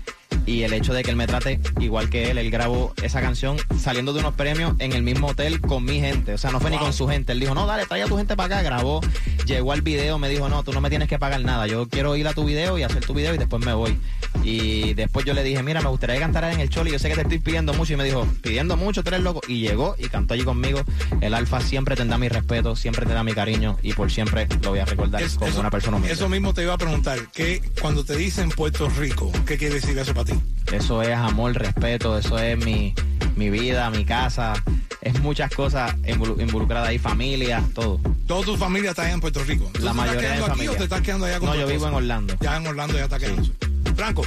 Y 0.48 0.64
el 0.64 0.74
hecho 0.74 0.94
de 0.94 1.04
que 1.04 1.10
él 1.12 1.16
me 1.18 1.28
trate 1.28 1.60
igual 1.80 2.10
que 2.10 2.32
él, 2.32 2.38
él 2.40 2.50
grabó 2.50 2.94
esa 3.04 3.22
canción 3.22 3.58
saliendo 3.80 4.14
de 4.14 4.22
unos 4.22 4.34
premios 4.34 4.74
en 4.80 4.94
el 4.94 5.04
mismo 5.04 5.28
hotel 5.28 5.60
con 5.62 5.84
mi 5.84 6.00
gente. 6.00 6.34
O 6.34 6.38
sea, 6.38 6.52
no 6.52 6.60
fue 6.60 6.72
ni 6.72 6.78
con 6.78 6.94
su 6.94 7.06
gente. 7.08 7.34
Él 7.34 7.40
dijo, 7.42 7.54
no, 7.54 7.68
dale, 7.68 7.86
trae 7.86 8.02
a 8.04 8.06
tu 8.08 8.18
gente 8.18 8.36
para 8.36 8.56
acá. 8.58 8.64
Grabó, 8.64 9.02
llegó 9.46 9.74
al 9.74 9.82
video, 9.82 10.18
me 10.20 10.30
dijo, 10.30 10.48
no, 10.50 10.64
tú 10.64 10.72
no 10.74 10.80
me 10.82 10.90
tienes 10.90 11.08
que 11.10 11.20
pagar 11.20 11.42
nada. 11.42 11.68
Yo 11.68 11.88
quiero 11.90 12.16
ir 12.16 12.28
a 12.28 12.34
tu 12.34 12.46
video 12.46 12.78
y 12.78 12.84
hacer 12.84 13.06
tu 13.06 13.14
video 13.14 13.36
y 13.36 13.38
después 13.38 13.64
me 13.66 13.74
voy. 13.74 14.00
Y 14.44 14.94
después 14.94 15.26
yo 15.26 15.34
le 15.34 15.44
dije, 15.44 15.62
mira, 15.64 15.82
me 15.82 15.90
gustaría 15.90 16.18
cantar 16.20 16.46
en 16.46 16.62
el 16.62 16.70
Choli. 16.70 16.92
Yo 16.92 17.00
sé 17.00 17.10
que 17.10 17.16
te 17.16 17.22
estoy 17.24 17.40
pidiendo 17.40 17.74
mucho. 17.74 17.94
Y 17.94 17.98
me 17.98 18.06
dijo, 18.06 18.26
pidiendo 18.42 18.78
mucho, 18.78 19.04
tú 19.04 19.10
eres 19.10 19.22
loco. 19.22 19.42
Y 19.50 19.60
llegó 19.60 19.96
y 20.00 20.08
cantó 20.08 20.34
allí 20.34 20.44
conmigo. 20.44 20.82
El 21.20 21.34
Alfa 21.34 21.60
siempre 21.60 21.96
tendrá 21.98 22.18
mi 22.18 22.30
respeto, 22.30 22.76
siempre 22.78 23.02
tendrá 23.06 23.24
mi 23.24 23.34
cariño 23.34 23.78
y 23.84 23.92
por 23.94 24.10
siempre 24.12 24.48
lo 24.62 24.70
voy 24.70 24.80
a 24.80 24.86
recordar 24.86 25.22
Es- 25.22 25.36
como 25.36 25.48
eso- 25.52 25.60
una 25.60 25.70
persona 25.70 25.98
humilde. 25.98 26.14
Eso 26.14 26.30
mismo 26.30 26.54
te 26.54 26.64
iba 26.64 26.74
a 26.74 26.78
preguntar, 26.78 27.20
que 27.34 27.62
cuando 27.82 28.06
te 28.06 28.16
dicen 28.16 28.50
Puerto 28.50 28.88
Rico, 28.90 29.30
¿qué 29.46 29.58
quiere 29.58 29.76
decir 29.76 29.98
eso 29.98 30.14
para 30.14 30.26
ti? 30.34 30.37
Eso 30.72 31.02
es 31.02 31.16
amor, 31.16 31.54
respeto, 31.54 32.18
eso 32.18 32.38
es 32.40 32.58
mi, 32.64 32.94
mi 33.36 33.50
vida, 33.50 33.90
mi 33.90 34.04
casa. 34.06 34.54
Es 35.02 35.20
muchas 35.22 35.50
cosas 35.52 35.96
involu- 36.04 36.42
involucradas 36.42 36.90
ahí, 36.90 36.98
familia, 37.00 37.64
todo. 37.74 38.00
Toda 38.28 38.44
tu 38.46 38.58
familia 38.58 38.90
está 38.90 39.04
allá 39.04 39.14
en 39.14 39.22
Puerto 39.22 39.42
Rico. 39.46 39.70
¿Tú 39.74 39.82
La 39.84 39.92
te 39.92 39.98
mayoría 39.98 40.20
estás 40.20 40.22
de 40.22 40.28
quedando 40.28 40.46
aquí 40.46 40.52
familia. 40.52 40.72
o 40.72 40.76
te 40.76 40.84
estás 40.84 41.02
quedando 41.02 41.26
allá 41.26 41.40
con 41.40 41.48
No, 41.50 41.54
tu 41.54 41.60
yo 41.62 41.66
vivo 41.68 41.76
esposa? 41.78 41.90
en 41.90 41.96
Orlando. 41.96 42.36
Ya 42.42 42.58
en 42.58 42.68
Orlando 42.68 42.98
ya 42.98 43.04
está 43.06 43.20
quedando. 43.20 43.50
Franco, 43.96 44.24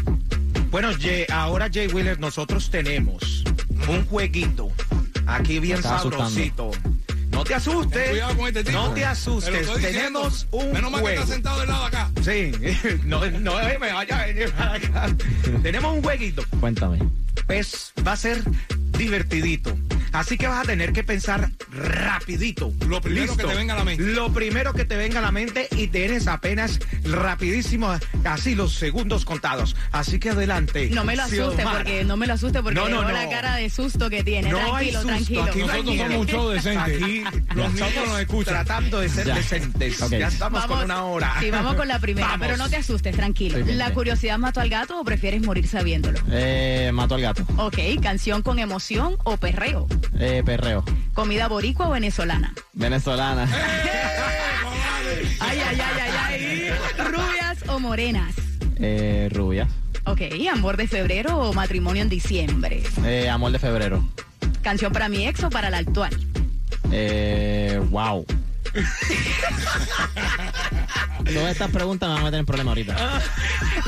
Bueno, 0.71 0.89
Jay- 0.99 1.27
ahora 1.33 1.69
Jay 1.73 1.89
Wheeler, 1.89 2.19
nosotros 2.21 2.71
tenemos 2.71 3.45
un 3.89 4.07
jueguito 4.07 4.69
aquí 5.27 5.59
bien 5.59 5.83
sabrosito. 5.83 6.71
No 7.41 7.45
te 7.45 7.55
asustes. 7.55 8.03
ten 8.03 8.11
cuidado 8.11 8.37
con 8.37 8.49
este 8.49 8.65
tipo. 8.65 8.79
No 8.79 8.91
te 8.93 9.03
asustes. 9.03 9.55
estoy 9.55 9.77
diciendo. 9.83 10.21
Tenemos 10.21 10.47
un 10.51 10.73
Menos 10.73 10.91
mal 10.91 11.01
que 11.01 11.07
juego. 11.07 11.23
está 11.23 11.33
sentado 11.33 11.61
del 11.61 11.69
lado 11.71 11.85
acá. 11.87 12.11
Sí, 12.23 12.53
no, 13.05 13.25
no 13.31 13.55
me 13.57 13.79
vaya 13.79 14.21
a 14.21 14.27
venir 14.27 14.53
para 14.53 14.75
acá. 14.75 15.17
Tenemos 15.63 15.95
un 15.97 16.03
jueguito. 16.03 16.45
Cuéntame. 16.61 16.99
Pues 17.47 17.95
va 18.07 18.13
a 18.13 18.17
ser 18.19 18.43
divertidito. 18.99 19.75
Así 20.13 20.37
que 20.37 20.47
vas 20.49 20.61
a 20.61 20.63
tener 20.63 20.93
que 20.93 21.05
pensar 21.05 21.51
rapidito. 21.73 22.73
Lo 22.89 23.01
primero 23.01 23.37
que 23.37 23.45
te 23.45 23.55
venga 23.55 23.75
a 23.75 23.79
la 23.79 23.85
mente. 23.85 24.03
Lo 24.03 24.33
primero 24.33 24.73
que 24.73 24.85
te 24.85 24.97
venga 24.97 25.19
a 25.19 25.23
la 25.23 25.31
mente 25.31 25.69
y 25.73 25.89
tienes 25.89 26.27
apenas 26.27 26.79
rapidísimo, 27.05 27.95
así 28.25 28.55
los 28.55 28.75
segundos 28.75 29.25
contados. 29.25 29.77
Así 29.93 30.19
que 30.19 30.31
adelante. 30.31 30.91
No 30.91 31.05
me 31.05 31.17
lo 31.17 31.23
asuste 31.23 31.57
Xiomara. 31.57 31.77
porque 31.79 32.05
no 32.05 32.17
me 32.17 32.27
lo 32.27 32.35
asuste 32.35 32.63
porque 32.63 32.79
No, 32.81 32.89
no, 32.89 33.03
la 33.11 33.29
cara 33.29 33.57
de 33.57 33.71
susto 33.71 34.11
que 34.11 34.23
tiene. 34.25 34.51
No 34.51 34.59
hay 34.75 34.91
tranquilo, 34.91 35.01
susto, 35.01 35.07
tranquilo. 35.09 35.43
aquí 35.45 35.59
no 35.61 35.73
hay 35.73 35.83
Nosotros 35.83 35.97
somos 36.09 36.21
un 36.21 36.27
show 36.27 36.49
decente. 36.51 36.81
Aquí 36.81 37.25
Los 37.55 37.73
niños 37.75 37.91
nos 38.09 38.21
escuchan. 38.21 38.55
tratando 38.55 39.01
de 39.01 39.09
ser 39.09 39.27
Ya. 39.27 39.35
decentes. 39.35 39.99
Ya 40.11 40.29
estamos 40.29 40.67
con 40.67 40.85
una 40.85 41.05
hora. 41.05 41.37
Sí, 41.41 41.51
vamos 41.51 41.75
con 41.77 41.89
la 41.89 41.99
primera, 41.99 42.27
Vamos. 42.29 42.47
pero 42.47 42.57
no 42.57 42.69
te 42.69 42.77
asustes, 42.77 43.15
tranquilo. 43.15 43.57
Bien, 43.65 43.79
¿La 43.79 43.87
bien. 43.87 43.95
curiosidad 43.95 44.39
mató 44.39 44.61
al 44.61 44.69
gato 44.71 44.99
o 45.01 45.05
prefieres 45.05 45.43
morir 45.43 45.67
sabiéndolo? 45.69 46.19
Eh, 46.31 46.91
mato 46.93 47.15
al 47.15 47.21
gato. 47.23 47.45
Ok, 47.57 47.79
canción 48.03 48.43
con 48.43 48.59
emoción 48.59 49.17
o 49.25 49.37
perreo. 49.37 49.87
Eh, 50.19 50.43
perreo. 50.45 50.85
Comida 51.15 51.49
boricua 51.49 51.89
o 51.89 51.91
venezolana. 51.93 52.55
Venezolana. 52.73 53.49
Ay, 55.41 55.59
ay, 55.59 55.81
ay, 55.81 56.01
ay, 56.01 56.13
ay. 56.29 56.71
Rubias 57.05 57.69
o 57.69 57.81
morenas. 57.81 58.35
Eh, 58.77 59.29
rubia. 59.33 59.67
Ok, 60.05 60.23
amor 60.53 60.77
de 60.77 60.87
febrero 60.87 61.37
o 61.39 61.53
matrimonio 61.53 62.03
en 62.03 62.09
diciembre. 62.09 62.83
Eh, 63.05 63.29
amor 63.29 63.53
de 63.53 63.59
febrero. 63.59 64.07
Canción 64.63 64.93
para 64.93 65.09
mi 65.09 65.27
ex 65.27 65.43
o 65.45 65.51
para 65.51 65.71
la 65.71 65.79
actual. 65.79 66.17
Eh, 66.93 67.81
wow. 67.91 68.25
Todas 71.25 71.53
estas 71.53 71.71
preguntas 71.71 72.09
me 72.09 72.15
van 72.15 72.23
a 72.23 72.25
meter 72.27 72.41
en 72.41 72.47
problema 72.47 72.71
ahorita. 72.73 72.97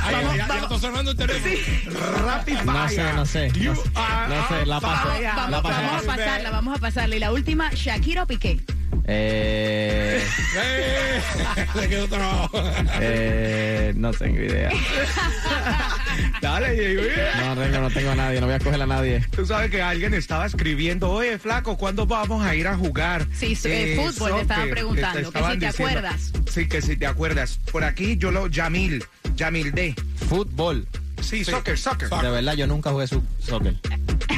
Ay, 0.03 0.15
Vamos, 0.15 0.37
ya, 0.37 0.37
ya 0.37 0.47
vamos. 0.47 0.63
está 0.65 0.79
sonando 0.79 1.11
el 1.13 1.17
teléfono. 1.17 1.55
Rapid 2.27 2.59
No 2.65 2.89
sé, 2.89 2.95
fire. 2.97 3.15
no 3.15 3.27
sé. 3.27 3.51
No, 3.53 3.73
no 3.75 4.49
sé, 4.49 4.67
la 4.67 4.81
paso. 4.81 5.09
Vamos, 5.09 5.51
La 5.51 5.63
paso. 5.63 5.83
vamos 5.83 6.03
a 6.03 6.07
pasarla, 6.07 6.51
vamos 6.51 6.77
a 6.77 6.81
pasarla. 6.81 7.17
Y 7.17 7.19
la 7.19 7.33
última, 7.33 7.71
Shakira 7.73 8.23
o 8.25 8.27
Piqué. 8.27 8.61
Eh, 9.05 10.23
Eh, 10.57 11.21
Le 11.81 11.89
quedó 11.89 12.09
trabajo. 12.09 12.51
eh, 13.01 13.93
no 13.97 14.11
tengo 14.13 14.37
idea. 14.43 14.71
Dale, 16.43 16.71
Wheeler. 16.73 17.37
No 17.37 17.57
tengo, 17.57 17.79
no 17.81 17.91
tengo 17.91 18.11
a 18.11 18.15
nadie. 18.15 18.41
No 18.41 18.47
voy 18.47 18.55
a 18.55 18.57
escoger 18.59 18.83
a 18.83 18.87
nadie. 18.87 19.27
Tú 19.35 19.47
sabes 19.47 19.71
que 19.71 19.81
alguien 19.83 20.13
estaba 20.15 20.47
escribiendo, 20.47 21.11
oye, 21.11 21.39
flaco, 21.39 21.77
¿cuándo 21.79 22.07
vamos 22.07 22.45
a 22.45 22.55
ir 22.55 22.67
a 22.69 22.77
jugar? 22.77 23.27
Sí, 23.33 23.57
eh, 23.65 23.97
fútbol, 23.97 24.35
te 24.35 24.41
estaban 24.43 24.47
soccer?" 24.47 24.71
preguntando, 24.71 25.19
que 25.21 25.27
estaban 25.27 25.53
si 25.53 25.59
te 25.59 25.67
acuerdas. 25.69 26.33
Sí, 26.51 26.69
que 26.69 26.83
si 26.83 26.97
te 26.97 27.07
acuerdas. 27.07 27.59
Por 27.71 27.85
aquí 27.85 28.17
yo 28.17 28.31
lo, 28.31 28.47
Yamil, 28.49 29.05
Yamil 29.37 29.73
D. 29.73 29.95
Fútbol. 30.29 30.87
Sí, 31.21 31.45
soccer, 31.45 31.79
soccer. 31.79 32.09
De 32.09 32.31
verdad, 32.31 32.55
yo 32.55 32.67
nunca 32.67 32.91
jugué 32.91 33.07
su 33.07 33.23
soccer. 33.39 33.75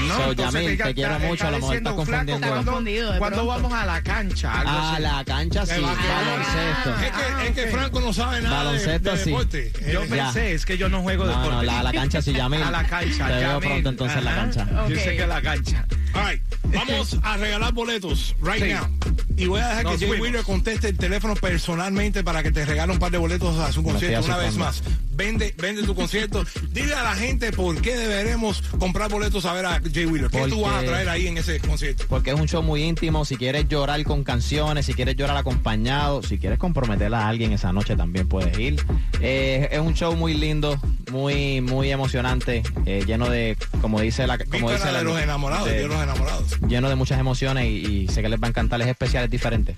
No, 0.09 0.17
So, 0.17 0.31
entonces 0.31 0.62
Yamil, 0.62 0.79
te 0.83 0.95
quiero 0.95 1.12
está- 1.17 1.27
mucho, 1.27 1.47
a 1.47 1.51
lo 1.51 1.57
mejor 1.59 1.77
estás 1.77 1.93
confundiendo. 1.95 2.35
Está 2.35 2.49
¿cuándo- 2.49 2.64
confundido 2.73 3.12
de 3.12 3.19
¿Cuándo 3.19 3.37
pronto. 3.45 3.62
vamos 3.62 3.73
a 3.79 3.87
la 3.87 4.03
cancha? 4.03 4.53
A 4.53 4.93
así. 4.93 5.03
la 5.03 5.25
cancha 5.25 5.67
sí, 5.67 5.73
baloncesto. 5.81 6.90
Es 7.01 7.12
que, 7.12 7.47
es 7.49 7.55
que 7.55 7.67
Franco 7.73 8.01
no 8.01 8.12
sabe 8.12 8.40
nada 8.43 8.59
de, 8.59 8.64
Baloncesto, 8.64 9.11
de 9.12 9.19
sí. 9.19 9.31
deporte. 9.31 9.73
Yo 9.93 10.03
Eh, 10.03 10.09
Ya. 10.09 10.25
pensé, 10.25 10.53
es 10.55 10.67
que 10.67 10.79
yo 10.79 10.88
no 10.88 11.03
juego 11.03 11.25
No, 11.25 11.31
deporte. 11.31 11.51
no, 11.51 11.62
la, 11.62 11.81
a 11.81 11.83
la 11.83 11.93
cancha 11.93 12.23
sí, 12.23 12.33
Yamil. 12.33 12.62
A 12.62 12.71
la 12.71 12.85
cancha, 12.87 13.27
Te 13.29 13.35
veo 13.35 13.61
pronto 13.61 13.88
entonces 13.88 14.19
en 14.19 14.25
la 14.25 14.35
cancha. 14.35 14.67
Yo 14.71 14.83
Ok. 14.85 15.01
sé 15.03 15.17
que 15.17 15.23
a 15.23 15.27
la 15.27 15.43
cancha. 15.43 15.87
all 16.14 16.31
right, 16.31 16.43
Vamos 16.75 17.17
a 17.23 17.37
regalar 17.37 17.73
boletos 17.73 18.35
right 18.40 18.62
Sí. 18.64 18.73
now. 18.73 18.88
Y 19.37 19.47
voy 19.47 19.61
a 19.61 19.69
dejar 19.69 19.85
Nos 19.85 19.99
que 19.99 20.07
Jay. 20.09 20.21
Wheeler 20.21 20.43
conteste 20.45 20.88
el 20.88 20.97
teléfono 20.97 21.35
personalmente 21.35 22.23
para 22.23 22.43
que 22.43 22.53
te 22.53 22.64
regale 22.64 22.93
un 22.93 22.99
par 22.99 23.11
de 23.11 23.19
boletos 23.19 23.59
a 23.59 23.73
su 23.73 23.83
concierto 23.83 24.25
una 24.27 24.37
vez 24.37 24.57
más. 24.57 24.83
Vende, 25.14 25.55
vende 25.59 25.83
tu 25.85 25.94
concierto. 25.94 26.44
Dile 26.70 26.94
a 26.94 27.03
la 27.03 27.14
gente 27.14 27.53
por 27.53 27.81
qué 27.81 27.96
deberemos 27.96 28.62
comprar 28.79 29.11
boletos 29.11 29.44
a 29.46 29.53
ver 29.53 29.66
a 29.66 29.81
Jay 29.92 30.07
Wheeler. 30.07 30.31
¿Qué 30.31 30.38
tú 30.48 30.61
Porque- 30.61 30.62
vas 30.62 30.83
a 30.83 30.87
traer 30.87 31.09
ahí 31.09 31.27
en 31.27 31.38
ese 31.38 31.61
concierto? 31.61 32.05
Porque 32.09 32.31
es 32.31 32.40
un 32.40 32.48
show 32.48 32.62
muy 32.62 32.83
íntimo. 32.83 33.24
Si 33.24 33.37
quieres 33.37 33.68
llorar 33.68 34.03
con 34.05 34.24
canciones, 34.24 34.87
si 34.87 34.94
quieres 34.94 35.16
llorar 35.16 35.37
acompañado, 35.37 36.22
si 36.22 36.38
quieres 36.38 36.59
comprometer 36.59 37.14
a 37.14 37.29
alguien 37.29 37.53
esa 37.53 37.72
noche 37.72 37.96
también 37.96 38.29
puedes 38.29 38.59
ir. 38.59 38.85
Eh, 39.20 39.68
es 39.70 39.79
un 39.79 39.94
show 39.94 40.14
muy 40.16 40.35
lindo, 40.35 40.81
muy 41.12 41.61
muy 41.61 41.90
emocionante, 41.90 42.62
eh, 42.87 43.05
lleno 43.07 43.29
de, 43.31 43.57
como 43.81 44.00
dice 44.00 44.27
la, 44.27 44.37
como 44.38 44.50
Víspera 44.68 44.74
dice 44.77 44.92
la, 44.92 44.98
de 44.98 45.05
los 45.05 45.20
enamorados, 45.20 45.66
de- 45.68 45.74
de 45.81 45.88
los 45.88 46.03
enamorados. 46.03 46.61
lleno 46.68 46.88
de 46.88 46.94
muchas 46.96 47.18
emociones 47.20 47.66
y, 47.66 47.68
y 48.05 48.09
sé 48.09 48.20
que 48.22 48.29
les 48.29 48.40
va 48.40 48.46
a 48.46 48.50
encantar. 48.50 48.81
Es 48.83 48.88
especial, 48.88 49.24
es 49.24 49.31
diferente. 49.31 49.74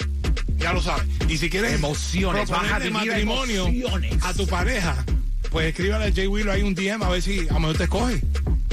Ya 0.58 0.72
lo 0.72 0.80
sabes. 0.80 1.04
Y 1.28 1.36
si 1.36 1.50
quieres 1.50 1.74
Emociones, 1.74 2.48
vas 2.48 2.58
a 2.60 2.62
proponerle 2.78 2.90
vivir 2.90 3.08
matrimonio 3.26 3.66
emociones. 3.66 4.24
a 4.24 4.32
tu 4.34 4.46
pareja, 4.46 5.04
pues 5.50 5.66
escríbale 5.66 6.06
a 6.06 6.12
Jay 6.12 6.26
Wheeler 6.26 6.54
ahí 6.54 6.62
un 6.62 6.74
DM 6.74 7.02
a 7.02 7.08
ver 7.08 7.22
si 7.22 7.48
a 7.48 7.54
lo 7.54 7.60
mejor 7.60 7.76
te 7.76 7.84
escoge. 7.84 8.20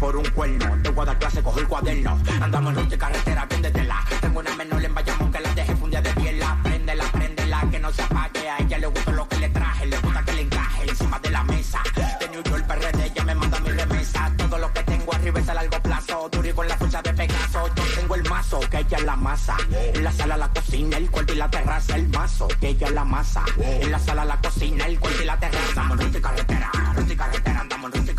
por 0.06 0.16
un 0.16 0.30
cuerno. 0.30 0.78
Te 0.84 0.88
voy 0.90 1.02
a 1.02 1.06
dar 1.06 1.18
clase, 1.18 1.42
cojo 1.42 1.58
el 1.58 1.66
cuaderno. 1.66 2.16
Andamos 2.40 2.72
en 2.74 2.78
ruta 2.78 2.94
y 2.94 2.98
carretera, 2.98 3.44
véndetela. 3.46 4.04
Tengo 4.20 4.38
una 4.38 4.54
menor 4.54 4.84
en 4.84 4.94
Bayamón 4.94 5.32
que 5.32 5.40
la 5.40 5.52
deje 5.52 5.74
fundida 5.74 6.00
de 6.00 6.10
piel. 6.10 6.38
La 6.38 6.56
prendela, 6.62 7.04
prendela, 7.10 7.68
que 7.72 7.78
no 7.80 7.92
se 7.92 8.02
apague. 8.02 8.48
A 8.48 8.58
ella 8.58 8.78
le 8.78 8.86
gusta 8.86 9.10
lo 9.10 9.28
que 9.28 9.36
le 9.38 9.48
traje, 9.48 9.86
le 9.86 9.98
gusta 9.98 10.24
que 10.24 10.32
le 10.34 10.42
encaje 10.42 10.88
encima 10.88 11.18
de 11.18 11.30
la 11.30 11.42
mesa. 11.42 11.82
De 12.20 12.28
New 12.28 12.42
York, 12.44 12.66
PRD, 12.68 13.04
ella 13.04 13.24
me 13.24 13.34
manda 13.34 13.58
mi 13.58 13.70
remesa. 13.70 14.32
Todo 14.36 14.58
lo 14.58 14.72
que 14.72 14.82
tengo 14.84 15.12
arriba 15.12 15.40
es 15.40 15.48
a 15.48 15.54
largo 15.54 15.82
plazo. 15.82 16.28
Duro 16.30 16.48
y 16.48 16.52
con 16.52 16.68
la 16.68 16.76
fuerza 16.76 17.02
de 17.02 17.12
Pegaso. 17.12 17.66
Yo 17.74 17.82
tengo 17.96 18.14
el 18.14 18.30
mazo, 18.30 18.60
que 18.60 18.78
ella 18.78 18.98
la 19.00 19.16
masa. 19.16 19.56
En 19.92 20.04
la 20.04 20.12
sala, 20.12 20.36
la 20.36 20.48
cocina, 20.50 20.98
el 20.98 21.10
cuarto 21.10 21.32
y 21.32 21.36
la 21.36 21.50
terraza. 21.50 21.96
El 21.96 22.08
mazo, 22.10 22.46
que 22.60 22.68
ella 22.68 22.90
la 22.90 23.04
masa. 23.04 23.42
En 23.58 23.90
la 23.90 23.98
sala, 23.98 24.24
la 24.24 24.40
cocina, 24.40 24.86
el 24.86 25.00
cuarto 25.00 25.20
y 25.20 25.26
la 25.26 25.40
terraza. 25.40 25.80
Andamos 25.80 25.98
en 25.98 26.06
ruta 26.06 26.18
y 26.18 26.22
carretera, 26.22 26.70
ruta 26.94 27.12
y 27.12 27.16
carretera, 27.16 27.60
andamos 27.60 27.92
en 27.92 28.00
ruta 28.00 28.12
y 28.12 28.14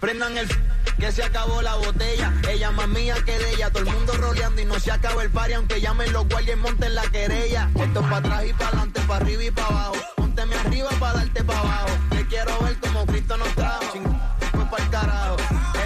Prendan 0.00 0.36
el 0.36 0.44
f- 0.50 0.60
que 0.98 1.12
se 1.12 1.22
acabó 1.22 1.62
la 1.62 1.74
botella. 1.76 2.32
Ella 2.48 2.70
más 2.70 2.88
mía 2.88 3.14
que 3.24 3.38
de 3.38 3.50
ella. 3.54 3.70
Todo 3.70 3.84
el 3.84 3.90
mundo 3.90 4.12
roleando 4.14 4.60
y 4.60 4.64
no 4.64 4.78
se 4.80 4.90
acaba 4.90 5.22
el 5.22 5.30
party. 5.30 5.52
Aunque 5.54 5.80
llamen 5.80 6.12
los 6.12 6.26
guardias 6.28 6.56
y 6.56 6.60
monten 6.60 6.94
la 6.94 7.02
querella. 7.02 7.70
Esto 7.74 8.00
para 8.02 8.16
atrás 8.16 8.44
y 8.46 8.52
para 8.54 8.68
adelante, 8.68 9.00
para 9.02 9.24
arriba 9.24 9.44
y 9.44 9.50
para 9.50 9.66
abajo. 9.68 9.94
Pónteme 10.16 10.54
arriba 10.56 10.90
para 10.98 11.12
darte 11.14 11.44
para 11.44 11.60
abajo. 11.60 11.88
Te 12.10 12.26
quiero 12.26 12.58
ver 12.60 12.78
como 12.80 13.06
Cristo 13.06 13.36
nos 13.36 13.48
trajo. 13.54 13.80
Fue 14.52 14.64
para 14.70 14.84
el 14.84 14.90
carajo. 14.90 15.36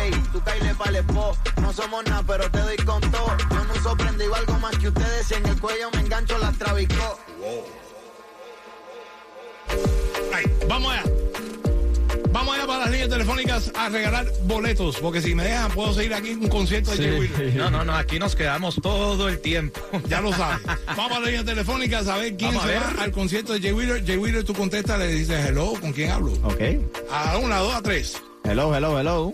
Ey, 0.00 0.11
tú 0.33 0.40
caile 0.42 0.74
para 0.74 0.98
el 0.98 1.04
po. 1.04 1.37
No 1.61 1.72
somos 1.72 2.04
nada, 2.07 2.22
pero 2.26 2.50
te 2.50 2.59
doy 2.61 2.76
con 2.76 3.00
todo. 3.11 3.37
Yo 3.50 3.64
no 3.64 3.74
sorprendí 3.83 4.24
algo 4.24 4.59
más 4.59 4.76
que 4.78 4.88
ustedes. 4.88 5.26
Si 5.26 5.35
en 5.35 5.46
el 5.46 5.61
cuello 5.61 5.90
me 5.92 6.00
engancho, 6.00 6.38
las 6.38 6.57
trabicó. 6.59 7.18
Ay, 10.33 10.44
vamos 10.68 10.92
allá. 10.92 11.02
Vamos 12.44 12.59
allá 12.59 12.66
para 12.66 12.80
las 12.80 12.90
líneas 12.90 13.09
telefónicas 13.09 13.72
a 13.74 13.88
regalar 13.88 14.26
boletos, 14.44 14.98
porque 14.98 15.22
si 15.22 15.35
me 15.35 15.44
dejan 15.44 15.70
puedo 15.72 15.94
seguir 15.94 16.12
aquí 16.12 16.28
en 16.33 16.42
un 16.42 16.48
concierto 16.50 16.90
de 16.90 16.98
Jay 16.98 17.18
Wheeler. 17.18 17.54
No, 17.57 17.70
no, 17.70 17.87
no, 17.87 17.94
aquí 17.96 18.18
nos 18.18 18.37
quedamos 18.37 18.74
todo 18.83 19.30
el 19.30 19.38
tiempo. 19.38 19.80
Ya 20.09 20.20
lo 20.20 20.30
sabes. 20.30 20.61
Vamos 20.94 21.12
a 21.12 21.20
las 21.20 21.24
líneas 21.24 21.44
telefónicas 21.46 22.07
a 22.07 22.18
ver 22.18 22.37
quién 22.37 22.50
Vamos 22.50 22.64
a 22.64 22.66
se 22.66 22.72
ver. 22.74 22.83
va 22.83 23.02
al 23.02 23.12
concierto 23.12 23.54
de 23.54 23.61
Jay 23.62 23.72
Wheeler. 23.72 24.04
Jay 24.04 24.18
Wheeler, 24.18 24.44
tú 24.44 24.52
contestas, 24.52 24.98
le 24.98 25.07
dices 25.09 25.46
hello, 25.46 25.72
¿con 25.80 25.94
quién 25.94 26.11
hablo? 26.11 26.33
Ok. 26.44 26.61
A 27.11 27.38
una, 27.38 27.61
dos, 27.61 27.74
a 27.74 27.80
tres. 27.80 28.20
Hello, 28.44 28.76
hello, 28.76 29.00
hello. 29.00 29.33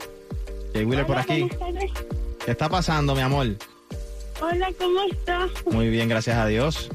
Jay 0.72 0.84
Wheeler 0.84 1.04
por 1.04 1.18
aquí. 1.18 1.48
¿Qué 2.44 2.52
está 2.52 2.68
pasando, 2.68 3.16
mi 3.16 3.22
amor? 3.22 3.48
Hola, 4.40 4.70
¿cómo 4.78 5.00
estás? 5.10 5.50
Muy 5.66 5.90
bien, 5.90 6.08
gracias 6.08 6.36
a 6.38 6.46
Dios. 6.46 6.88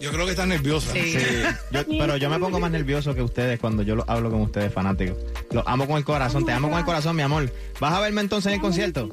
Yo 0.00 0.10
creo 0.12 0.24
que 0.24 0.30
está 0.32 0.46
nerviosa. 0.46 0.92
Sí, 0.92 1.14
yo- 1.70 1.82
pero 1.86 2.16
yo 2.16 2.30
me 2.30 2.38
pongo 2.38 2.58
más 2.58 2.70
nervioso 2.70 3.14
que 3.14 3.22
ustedes 3.22 3.60
cuando 3.60 3.82
yo 3.82 3.96
lo 3.96 4.04
hablo 4.08 4.30
con 4.30 4.40
ustedes, 4.42 4.72
fanáticos. 4.72 5.16
Los 5.50 5.62
amo 5.66 5.86
con 5.86 5.96
el 5.98 6.04
corazón, 6.04 6.44
te 6.46 6.52
amo 6.52 6.70
con 6.70 6.78
el 6.78 6.84
corazón, 6.84 7.16
mi 7.16 7.22
amor. 7.22 7.52
¿Vas 7.80 7.92
a 7.94 8.00
verme 8.00 8.20
entonces 8.22 8.48
en 8.48 8.54
el 8.54 8.60
concierto? 8.60 9.10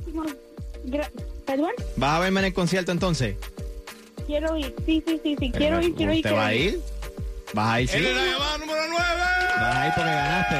¿Perdón? 1.45 1.71
¿Vas 1.97 2.17
a 2.17 2.19
verme 2.19 2.39
en 2.41 2.45
el 2.47 2.53
concierto 2.53 2.91
entonces? 2.91 3.35
Quiero 4.25 4.55
ir. 4.57 4.73
Sí, 4.85 5.03
sí, 5.05 5.19
sí, 5.23 5.35
sí. 5.39 5.51
Quiero 5.51 5.81
ir, 5.81 5.93
quiero 5.95 6.11
ir. 6.13 6.17
¿Usted 6.19 6.29
quiero 6.29 6.35
va 6.37 6.47
a 6.47 6.53
ir? 6.53 6.79
¿Vas 7.53 7.67
a 7.73 7.81
ir, 7.81 7.89
sí? 7.89 7.99
La 7.99 8.09
llamada 8.25 8.57
número 8.57 8.79
nueve. 8.89 9.21
Vas 9.59 9.75
a 9.75 9.87
ir 9.87 9.93
porque 9.95 10.09
ganaste. 10.11 10.55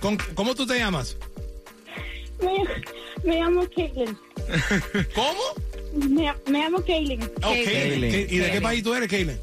¿Con- 0.00 0.18
¿Cómo 0.34 0.54
tú 0.54 0.66
te 0.66 0.78
llamas? 0.78 1.16
Me, 2.40 2.62
me 3.24 3.40
llamo 3.40 3.62
Caitlin. 3.74 4.16
¿Cómo? 5.14 5.40
Me, 5.96 6.32
me 6.50 6.58
llamo. 6.58 6.78
Oh, 6.78 6.84
Kaylin. 6.84 7.20
¿Y 8.28 8.38
de 8.38 8.50
qué 8.52 8.60
país 8.60 8.82
tú 8.82 8.94
eres, 8.94 9.08
Kaylin? 9.08 9.38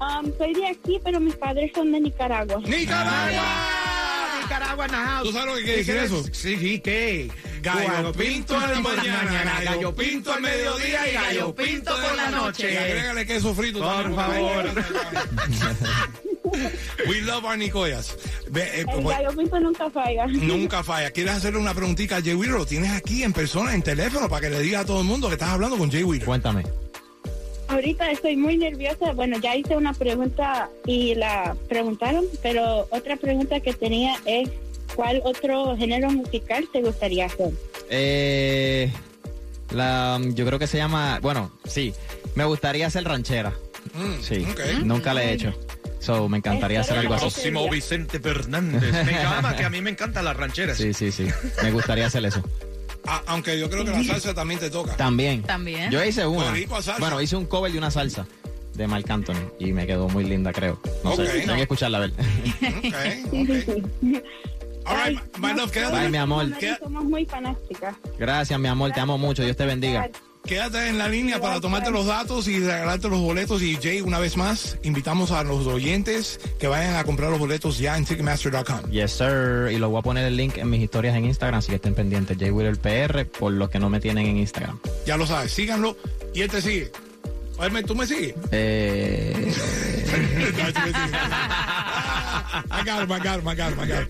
Um, 0.00 0.30
soy 0.36 0.52
de 0.54 0.66
aquí, 0.68 1.00
pero 1.02 1.20
mis 1.20 1.34
padres 1.36 1.70
son 1.74 1.92
de 1.92 2.00
Nicaragua. 2.00 2.60
¡Nicaragua! 2.66 4.40
Nicaragua, 4.42 4.88
now. 4.88 5.22
¿Tú 5.22 5.32
sabes 5.32 5.46
lo 5.46 5.54
que 5.54 5.62
quiere 5.62 5.78
decir 5.78 5.96
eso? 5.96 6.22
Sí, 6.32 6.56
sí, 6.58 6.80
¿qué? 6.80 7.30
Gallo 7.62 8.12
pinto 8.12 8.54
en 8.62 8.70
la 8.70 8.80
mañana, 8.80 9.60
gallo 9.64 9.94
pinto 9.94 10.32
al 10.32 10.42
mediodía 10.42 11.08
y 11.08 11.14
gallo 11.14 11.54
pinto 11.54 11.94
por 11.94 12.16
la 12.16 12.30
noche. 12.30 12.74
Y 12.74 12.76
agrégale 12.76 13.26
queso 13.26 13.54
frito. 13.54 13.78
Por 13.78 13.88
también, 13.88 14.14
favor. 14.14 14.70
We 17.08 17.20
love 17.22 17.44
our 17.44 17.56
Nicoyas. 17.58 18.16
Eh, 18.54 18.80
El 18.80 18.86
pues, 18.86 19.04
gallo 19.16 19.36
pinto 19.36 19.60
nunca 19.60 19.90
falla. 19.90 20.26
Nunca 20.26 20.82
falla. 20.82 21.10
¿Quieres 21.10 21.34
hacerle 21.34 21.58
una 21.58 21.74
preguntita 21.74 22.16
a 22.16 22.22
Jay 22.22 22.34
Wheeler? 22.34 22.56
Lo 22.56 22.66
tienes 22.66 22.92
aquí 22.92 23.22
en 23.22 23.32
persona, 23.32 23.74
en 23.74 23.82
teléfono, 23.82 24.28
para 24.28 24.42
que 24.42 24.50
le 24.50 24.60
diga 24.60 24.80
a 24.80 24.84
todo 24.84 25.00
el 25.00 25.06
mundo 25.06 25.28
que 25.28 25.34
estás 25.34 25.50
hablando 25.50 25.76
con 25.76 25.90
Jay 25.90 26.02
Wheeler. 26.02 26.26
Cuéntame. 26.26 26.62
Ahorita 27.68 28.10
estoy 28.10 28.36
muy 28.36 28.56
nerviosa. 28.58 29.12
Bueno, 29.12 29.38
ya 29.38 29.56
hice 29.56 29.76
una 29.76 29.92
pregunta 29.94 30.68
y 30.86 31.14
la 31.14 31.56
preguntaron, 31.68 32.24
pero 32.42 32.86
otra 32.90 33.16
pregunta 33.16 33.58
que 33.60 33.72
tenía 33.72 34.16
es, 34.26 34.50
¿cuál 34.94 35.20
otro 35.24 35.76
género 35.76 36.10
musical 36.10 36.68
te 36.72 36.82
gustaría 36.82 37.26
hacer? 37.26 37.50
Eh, 37.90 38.92
la, 39.70 40.20
yo 40.34 40.44
creo 40.46 40.58
que 40.58 40.66
se 40.66 40.76
llama, 40.76 41.18
bueno, 41.22 41.50
sí, 41.64 41.94
me 42.34 42.44
gustaría 42.44 42.88
ser 42.90 43.04
ranchera. 43.04 43.54
Mm, 43.94 44.22
Sí, 44.22 44.46
nunca 44.84 45.14
le 45.14 45.24
he 45.24 45.32
hecho. 45.32 45.52
So, 46.04 46.28
me 46.28 46.36
encantaría 46.38 46.80
hacer 46.80 46.98
algo 46.98 47.14
así. 47.14 47.22
Próximo 47.24 47.70
Vicente 47.70 48.20
Fernández. 48.20 48.92
Me 49.06 49.12
llama, 49.12 49.56
que 49.56 49.64
a 49.64 49.70
mí 49.70 49.80
me 49.80 49.90
encantan 49.90 50.24
las 50.26 50.36
rancheras. 50.36 50.76
Sí, 50.76 50.92
sí, 50.92 51.10
sí. 51.10 51.26
Me 51.62 51.70
gustaría 51.70 52.06
hacer 52.06 52.24
eso. 52.26 52.42
Ah, 53.06 53.22
aunque 53.26 53.58
yo 53.58 53.68
creo 53.70 53.84
que 53.84 53.90
la 53.90 54.04
salsa 54.04 54.34
también 54.34 54.60
te 54.60 54.70
toca. 54.70 54.96
También. 54.96 55.42
También. 55.42 55.90
Yo 55.90 56.02
hice 56.04 56.26
una. 56.26 56.52
Bueno, 56.98 57.20
hice 57.20 57.36
un 57.36 57.46
cover 57.46 57.72
de 57.72 57.78
una 57.78 57.90
salsa 57.90 58.26
de 58.74 58.86
Marc 58.86 59.08
Anthony 59.10 59.34
y 59.58 59.72
me 59.72 59.86
quedó 59.86 60.08
muy 60.08 60.24
linda, 60.24 60.52
creo. 60.52 60.80
No 61.02 61.12
Ok. 61.12 61.24
sé, 61.24 61.40
tengo 61.40 61.54
que 61.54 61.62
escucharla 61.62 61.98
a 61.98 62.00
ver. 62.02 62.12
Ok, 62.12 62.94
ok. 63.32 64.22
All 64.86 64.96
right, 65.08 65.18
my 65.38 65.54
love, 65.54 65.70
quédate, 65.70 65.96
Bye, 65.98 66.10
mi 66.10 66.18
amor. 66.18 66.46
Somos 66.82 67.04
muy 67.04 67.24
fanáticas. 67.24 67.94
Gracias, 68.18 68.60
mi 68.60 68.68
amor, 68.68 68.92
te 68.92 69.00
amo 69.00 69.16
mucho. 69.16 69.42
Dios 69.42 69.56
te 69.56 69.64
bendiga. 69.64 70.10
Quédate 70.46 70.88
en 70.88 70.98
la 70.98 71.08
línea 71.08 71.40
para 71.40 71.60
tomarte 71.60 71.90
los 71.90 72.06
datos 72.06 72.48
y 72.48 72.60
regalarte 72.60 73.08
los 73.08 73.20
boletos. 73.20 73.62
Y 73.62 73.76
Jay, 73.76 74.00
una 74.00 74.18
vez 74.18 74.36
más, 74.36 74.78
invitamos 74.82 75.30
a 75.30 75.42
los 75.42 75.66
oyentes 75.66 76.40
que 76.58 76.68
vayan 76.68 76.96
a 76.96 77.04
comprar 77.04 77.30
los 77.30 77.38
boletos 77.38 77.78
ya 77.78 77.96
en 77.96 78.04
Ticketmaster.com. 78.04 78.90
Yes, 78.90 79.12
sir. 79.12 79.70
Y 79.72 79.78
lo 79.78 79.90
voy 79.90 79.98
a 79.98 80.02
poner 80.02 80.26
el 80.26 80.36
link 80.36 80.58
en 80.58 80.70
mis 80.70 80.82
historias 80.82 81.16
en 81.16 81.24
Instagram, 81.24 81.58
así 81.58 81.68
que 81.68 81.76
estén 81.76 81.94
pendientes. 81.94 82.36
Jay 82.38 82.50
Wheeler 82.50 82.76
PR, 82.76 83.26
por 83.26 83.52
los 83.52 83.70
que 83.70 83.78
no 83.78 83.90
me 83.90 84.00
tienen 84.00 84.26
en 84.26 84.36
Instagram. 84.38 84.78
Ya 85.06 85.16
lo 85.16 85.26
sabes, 85.26 85.52
síganlo 85.52 85.96
y 86.34 86.42
él 86.42 86.50
te 86.50 86.60
sigue. 86.60 86.90
Oye, 87.56 87.82
¿tú 87.84 87.94
me 87.94 88.06
sigues? 88.06 88.34
Eh, 88.50 89.54
I 92.70 92.84
got 92.84 93.02
him, 93.02 93.12
I 93.12 93.18
got 93.20 93.40
him, 93.40 93.48
I 93.48 93.54
got 93.54 93.72
him, 93.72 93.80
I 93.80 93.86
got 93.86 94.02
him. 94.02 94.08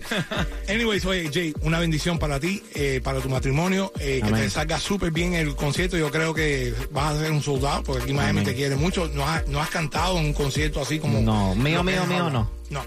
Anyways, 0.67 1.05
oye, 1.05 1.29
Jay, 1.31 1.53
una 1.61 1.79
bendición 1.79 2.17
para 2.19 2.39
ti, 2.39 2.61
eh, 2.73 2.99
para 3.03 3.19
tu 3.19 3.29
matrimonio, 3.29 3.91
eh, 3.99 4.21
que 4.23 4.31
te 4.31 4.49
salga 4.49 4.79
súper 4.79 5.11
bien 5.11 5.33
el 5.33 5.55
concierto. 5.55 5.97
Yo 5.97 6.09
creo 6.11 6.33
que 6.33 6.73
vas 6.91 7.15
a 7.15 7.19
ser 7.19 7.31
un 7.31 7.41
soldado, 7.41 7.83
porque 7.83 8.03
aquí 8.03 8.13
Miami 8.13 8.39
Amén. 8.39 8.43
te 8.45 8.55
quiere 8.55 8.75
mucho. 8.75 9.09
No 9.13 9.27
has, 9.27 9.47
no 9.47 9.61
has 9.61 9.69
cantado 9.69 10.19
en 10.19 10.25
un 10.25 10.33
concierto 10.33 10.81
así 10.81 10.99
como... 10.99 11.21
No, 11.21 11.55
mío, 11.55 11.83
mío, 11.83 12.05
mío, 12.05 12.29
no. 12.29 12.49
No. 12.69 12.83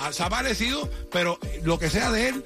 Ah, 0.00 0.12
Se 0.12 0.22
ha 0.22 0.28
parecido, 0.28 0.88
pero 1.10 1.38
lo 1.64 1.78
que 1.78 1.88
sea 1.90 2.10
de 2.10 2.28
él, 2.28 2.44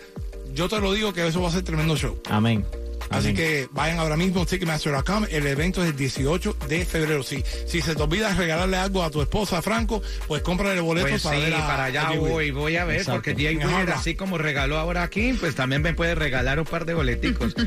yo 0.55 0.69
te 0.69 0.81
lo 0.81 0.93
digo 0.93 1.13
que 1.13 1.27
eso 1.27 1.41
va 1.43 1.49
a 1.49 1.53
ser 1.53 1.63
tremendo 1.63 1.97
show. 1.97 2.19
amén. 2.31 2.65
Así 3.11 3.33
que 3.35 3.69
vayan 3.73 3.99
ahora 3.99 4.17
mismo 4.17 4.43
a 4.43 4.47
Ticketmaster.com. 4.47 5.27
El 5.31 5.47
evento 5.47 5.83
es 5.83 5.91
el 5.91 5.97
18 5.97 6.57
de 6.69 6.85
febrero. 6.85 7.23
Si, 7.23 7.43
si 7.67 7.81
se 7.81 7.95
te 7.95 8.03
olvida 8.03 8.33
regalarle 8.35 8.77
algo 8.77 9.03
a 9.03 9.11
tu 9.11 9.23
esposa, 9.23 9.63
Franco, 9.63 10.03
pues 10.27 10.43
cómprale 10.43 10.81
boletos 10.81 11.11
Pues 11.11 11.23
para 11.23 11.37
sí, 11.37 11.43
ver 11.43 11.55
a, 11.55 11.67
para 11.67 11.85
allá 11.85 12.11
voy, 12.19 12.51
voy 12.51 12.77
a 12.77 12.85
ver, 12.85 12.97
Exacto. 12.99 13.15
porque 13.23 13.35
Jay 13.35 13.57
Wheeler, 13.57 13.91
así 13.91 14.15
como 14.15 14.39
regaló 14.39 14.79
ahora 14.79 15.03
aquí, 15.03 15.33
pues 15.35 15.55
también 15.55 15.83
me 15.83 15.95
puede 15.95 16.15
regalar 16.15 16.59
un 16.59 16.67
par 16.67 16.85
de 16.85 16.95
boleticos. 16.95 17.55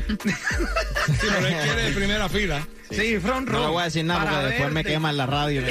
Sí, 1.10 1.26
pero 1.28 1.46
él 1.46 1.54
quiere 1.64 1.82
de 1.82 1.92
primera 1.92 2.28
fila. 2.28 2.66
sí, 2.90 3.18
front 3.18 3.48
row. 3.48 3.60
No 3.60 3.66
le 3.66 3.72
voy 3.72 3.80
a 3.82 3.84
decir 3.86 4.04
nada 4.04 4.30
porque 4.30 4.46
después 4.46 4.68
me 4.68 4.74
verte. 4.74 4.92
quema 4.92 5.10
en 5.10 5.16
la 5.16 5.26
radio. 5.26 5.62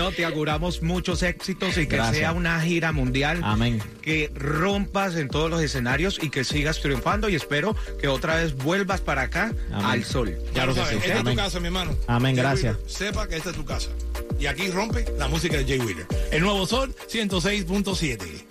no 0.00 0.12
te 0.12 0.24
auguramos 0.24 0.80
muchos 0.80 1.22
éxitos 1.22 1.76
y 1.76 1.86
que 1.86 1.96
Gracias. 1.96 2.16
sea 2.16 2.32
una 2.32 2.58
gira 2.62 2.90
mundial. 2.90 3.42
Amén. 3.44 3.82
Que 4.00 4.30
rompas 4.34 5.14
en 5.16 5.28
todos 5.28 5.50
los 5.50 5.60
escenarios 5.60 6.18
y 6.22 6.30
que 6.30 6.42
sigas 6.42 6.80
triunfando 6.80 7.28
y 7.28 7.34
espero 7.34 7.76
que 8.00 8.08
otra 8.08 8.36
vez 8.36 8.54
vuelvas 8.54 9.02
para 9.02 9.22
acá 9.22 9.52
Amén. 9.70 9.84
al 9.84 10.04
sol. 10.04 10.38
Ya 10.54 10.64
lo 10.64 10.72
que 10.72 10.80
sabes, 10.80 11.02
sí. 11.02 11.10
esta 11.10 11.18
es 11.18 11.24
tu 11.24 11.36
casa, 11.36 11.60
mi 11.60 11.66
hermano. 11.66 11.94
Amén, 12.06 12.34
Jay 12.34 12.42
gracias. 12.42 12.76
Wheeler, 12.76 12.90
sepa 12.90 13.28
que 13.28 13.36
esta 13.36 13.50
es 13.50 13.56
tu 13.56 13.64
casa. 13.66 13.90
Y 14.38 14.46
aquí 14.46 14.70
rompe 14.70 15.04
la 15.18 15.28
música 15.28 15.58
de 15.58 15.64
Jay 15.66 15.78
Wheeler. 15.78 16.06
El 16.32 16.40
nuevo 16.40 16.66
Sol 16.66 16.94
106.7. 17.12 18.44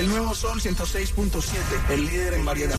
El 0.00 0.08
nuevo 0.08 0.34
Sol 0.34 0.60
106.7, 0.60 1.90
el 1.90 2.06
líder 2.06 2.34
en 2.34 2.44
variedad. 2.44 2.74